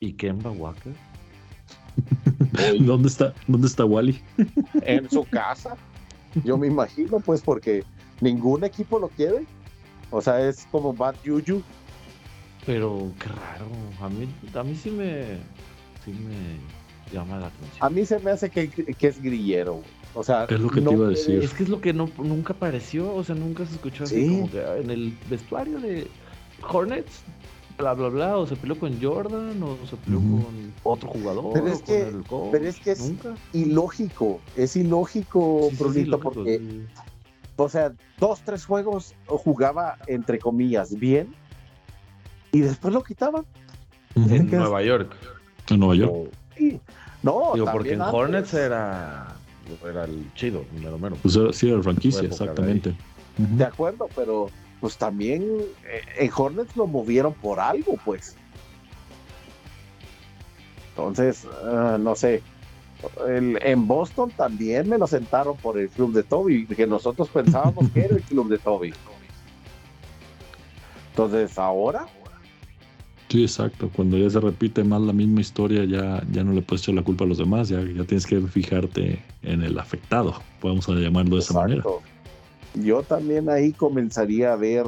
[0.00, 0.94] ¿y Kemba Walker?
[2.80, 4.20] ¿Dónde está, ¿Dónde está Wally?
[4.82, 5.76] En su casa,
[6.44, 7.84] yo me imagino, pues porque
[8.20, 9.44] ningún equipo lo quiere.
[10.10, 11.62] O sea, es como Bad Juju.
[12.66, 13.66] Pero qué raro,
[14.02, 15.38] a mí, a mí sí me,
[16.04, 17.78] sí me llama la atención.
[17.80, 19.74] A mí se me hace que, que es grillero.
[19.74, 19.86] güey.
[20.14, 21.42] O sea, Es lo que te iba a decir.
[21.42, 24.28] Es que es lo que no, nunca apareció, o sea, nunca se escuchó así Sí.
[24.28, 26.08] como que en el vestuario de
[26.68, 27.22] Hornets,
[27.80, 31.66] bla, bla, bla, o se peleó con Jordan, o se peleó con otro jugador, Pero
[31.68, 33.34] es o con que- el coach, pero es que es- nunca.
[33.52, 34.40] ilógico.
[34.56, 36.86] Es ilógico, Sí, sí, sí, Brunito, porque, sí.
[37.56, 41.34] o sea, dos, tres juegos jugaba, entre comillas, bien.
[42.52, 43.44] Y después lo quitaban.
[44.16, 45.14] En Nueva York.
[45.70, 46.30] En Nueva York.
[46.56, 46.80] Sí.
[47.22, 48.14] No, Digo, porque en antes.
[48.14, 49.26] Hornets era
[49.86, 51.18] era el chido, número menos.
[51.22, 52.92] Pues era- sí, era franquicia, exactamente.
[53.38, 54.48] De acuerdo, pero
[54.80, 55.42] pues también
[55.84, 58.34] eh, en Hornets lo movieron por algo, pues.
[60.90, 62.42] Entonces, ah, no sé.
[63.26, 67.88] El- en Boston también me lo sentaron por el club de Toby, que nosotros pensábamos
[67.90, 68.92] que era el club de Toby.
[71.10, 72.06] Entonces, ahora,
[73.28, 73.88] Sí, exacto.
[73.94, 77.02] Cuando ya se repite más la misma historia, ya, ya no le puedes echar la
[77.04, 81.36] culpa a los demás, ya, ya tienes que fijarte en el afectado, vamos a llamarlo
[81.36, 81.84] de esa manera.
[82.74, 84.86] Yo también ahí comenzaría a ver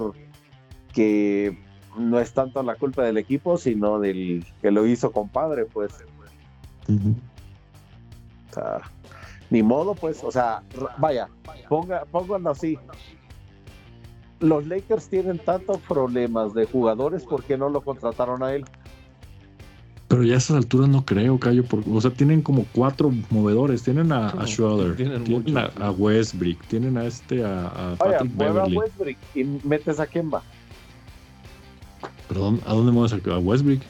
[0.92, 1.58] que
[1.96, 5.92] no es tanto la culpa del equipo, sino del que lo hizo compadre, pues.
[6.88, 7.14] Ujú.
[8.50, 8.80] O sea,
[9.50, 10.62] ni modo, pues, o sea,
[10.98, 11.28] vaya,
[11.68, 12.78] ponga, pónganlo así.
[14.40, 18.64] Los Lakers tienen tantos problemas de jugadores, ¿por qué no lo contrataron a él?
[20.12, 23.82] Pero ya a esas alturas no creo, Cayo, porque, o sea, tienen como cuatro movedores.
[23.82, 27.96] Tienen a, a Schroeder, tienen tienen, muchos, a, a Westbrook, tienen a este, a, a
[27.96, 28.76] Patrick mueve a Beverly.
[28.76, 30.42] Westbrook y metes a Kemba.
[32.28, 33.80] Perdón, ¿a dónde mueves a, a Westbrook?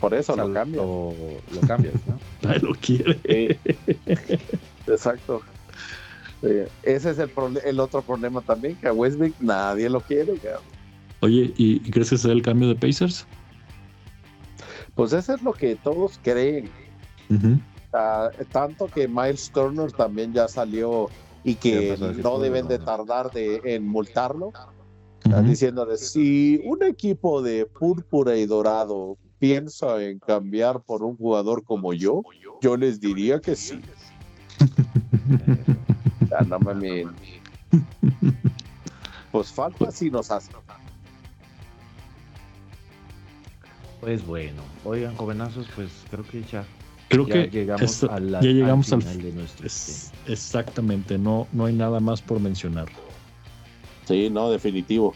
[0.00, 0.80] Por eso O sea, lo cambia.
[0.80, 1.12] Lo,
[1.52, 2.18] lo cambias, ¿no?
[2.48, 3.18] Nadie lo quiere.
[3.28, 3.74] Sí.
[4.86, 5.42] Exacto.
[6.82, 7.30] Ese es el,
[7.66, 10.38] el otro problema también, que a Westbrook nadie lo quiere.
[10.38, 10.62] cabrón.
[11.20, 13.26] Oye, ¿y, y crees que será el cambio de Pacers?
[14.96, 16.70] Pues eso es lo que todos creen.
[17.92, 21.08] Ah, tanto que Miles Turner también ya salió
[21.44, 24.70] y Ya que no deben de tardar de, en multarlo, ah,
[25.26, 25.42] Ujú.
[25.42, 31.92] diciéndole, si un equipo de púrpura y dorado piensa en cambiar por un jugador como
[31.92, 32.22] yo,
[32.62, 33.80] yo les diría que sí.
[36.36, 37.06] Ah, no mames.
[39.30, 40.50] Pues falta si nos hace.
[44.06, 46.64] Pues bueno, oigan, jovenazos, pues creo que ya,
[47.08, 51.18] Creo ya que llegamos, esto- a la- ya llegamos al, final de nuestro es- exactamente,
[51.18, 52.86] no, no hay nada más por mencionar.
[54.04, 55.12] Sí, no, definitivo.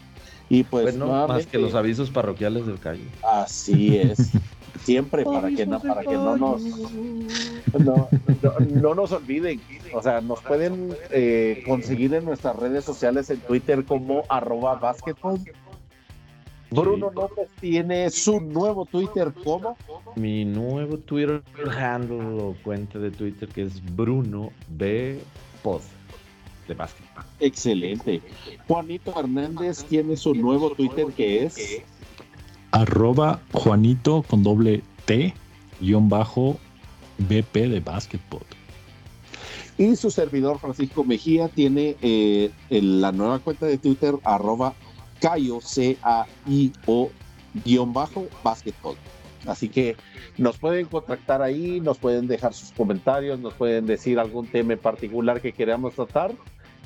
[0.49, 3.05] Y pues, Pues no, más que los avisos parroquiales del calle.
[3.23, 4.29] Así es.
[4.83, 6.61] Siempre para que no, para que no nos
[7.79, 8.09] no,
[8.41, 9.61] no- no nos olviden.
[9.93, 15.39] O sea, nos pueden eh, conseguir en nuestras redes sociales en Twitter como arroba basketball.
[16.71, 19.75] Bruno López tiene su nuevo Twitter como
[20.15, 21.43] Mi nuevo Twitter
[21.77, 25.19] handle o cuenta de Twitter que es Bruno B
[25.63, 25.81] Pod
[26.67, 27.05] de básquet.
[27.39, 28.21] Excelente.
[28.67, 31.81] Juanito Hernández tiene su nuevo Twitter que es
[32.71, 35.33] Arroba Juanito con doble T,
[35.81, 36.57] guion bajo
[37.17, 38.43] BP de Basketball.
[39.77, 44.73] y su servidor Francisco Mejía tiene eh, el- la nueva cuenta de Twitter arroba
[45.21, 47.09] Caio C A I O
[47.63, 48.95] guion bajo basketball.
[49.47, 49.95] Así que
[50.37, 54.79] nos pueden contactar ahí, nos pueden dejar sus comentarios, nos pueden decir algún tema en
[54.79, 56.35] particular que queramos tratar.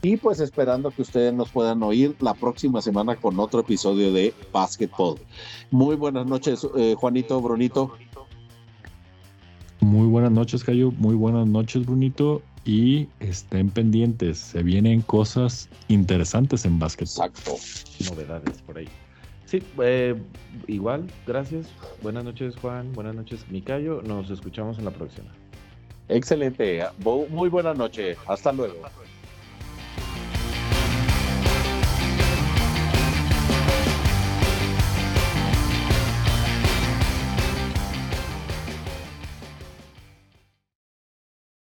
[0.01, 4.33] Y pues esperando que ustedes nos puedan oír la próxima semana con otro episodio de
[4.53, 5.17] Basketball.
[5.71, 7.91] Muy buenas noches, eh, Juanito, Brunito.
[9.79, 10.91] Muy buenas noches, Cayo.
[10.91, 12.41] Muy buenas noches, Brunito.
[12.65, 14.39] Y estén pendientes.
[14.39, 17.27] Se vienen cosas interesantes en básquetbol.
[17.27, 17.55] Exacto.
[18.09, 18.89] Novedades por ahí.
[19.45, 20.15] Sí, eh,
[20.67, 21.67] igual, gracias.
[22.01, 22.91] Buenas noches, Juan.
[22.93, 24.01] Buenas noches, Micayo.
[24.01, 25.31] Nos escuchamos en la próxima.
[26.07, 26.83] Excelente,
[27.29, 28.75] muy buena noche, hasta luego.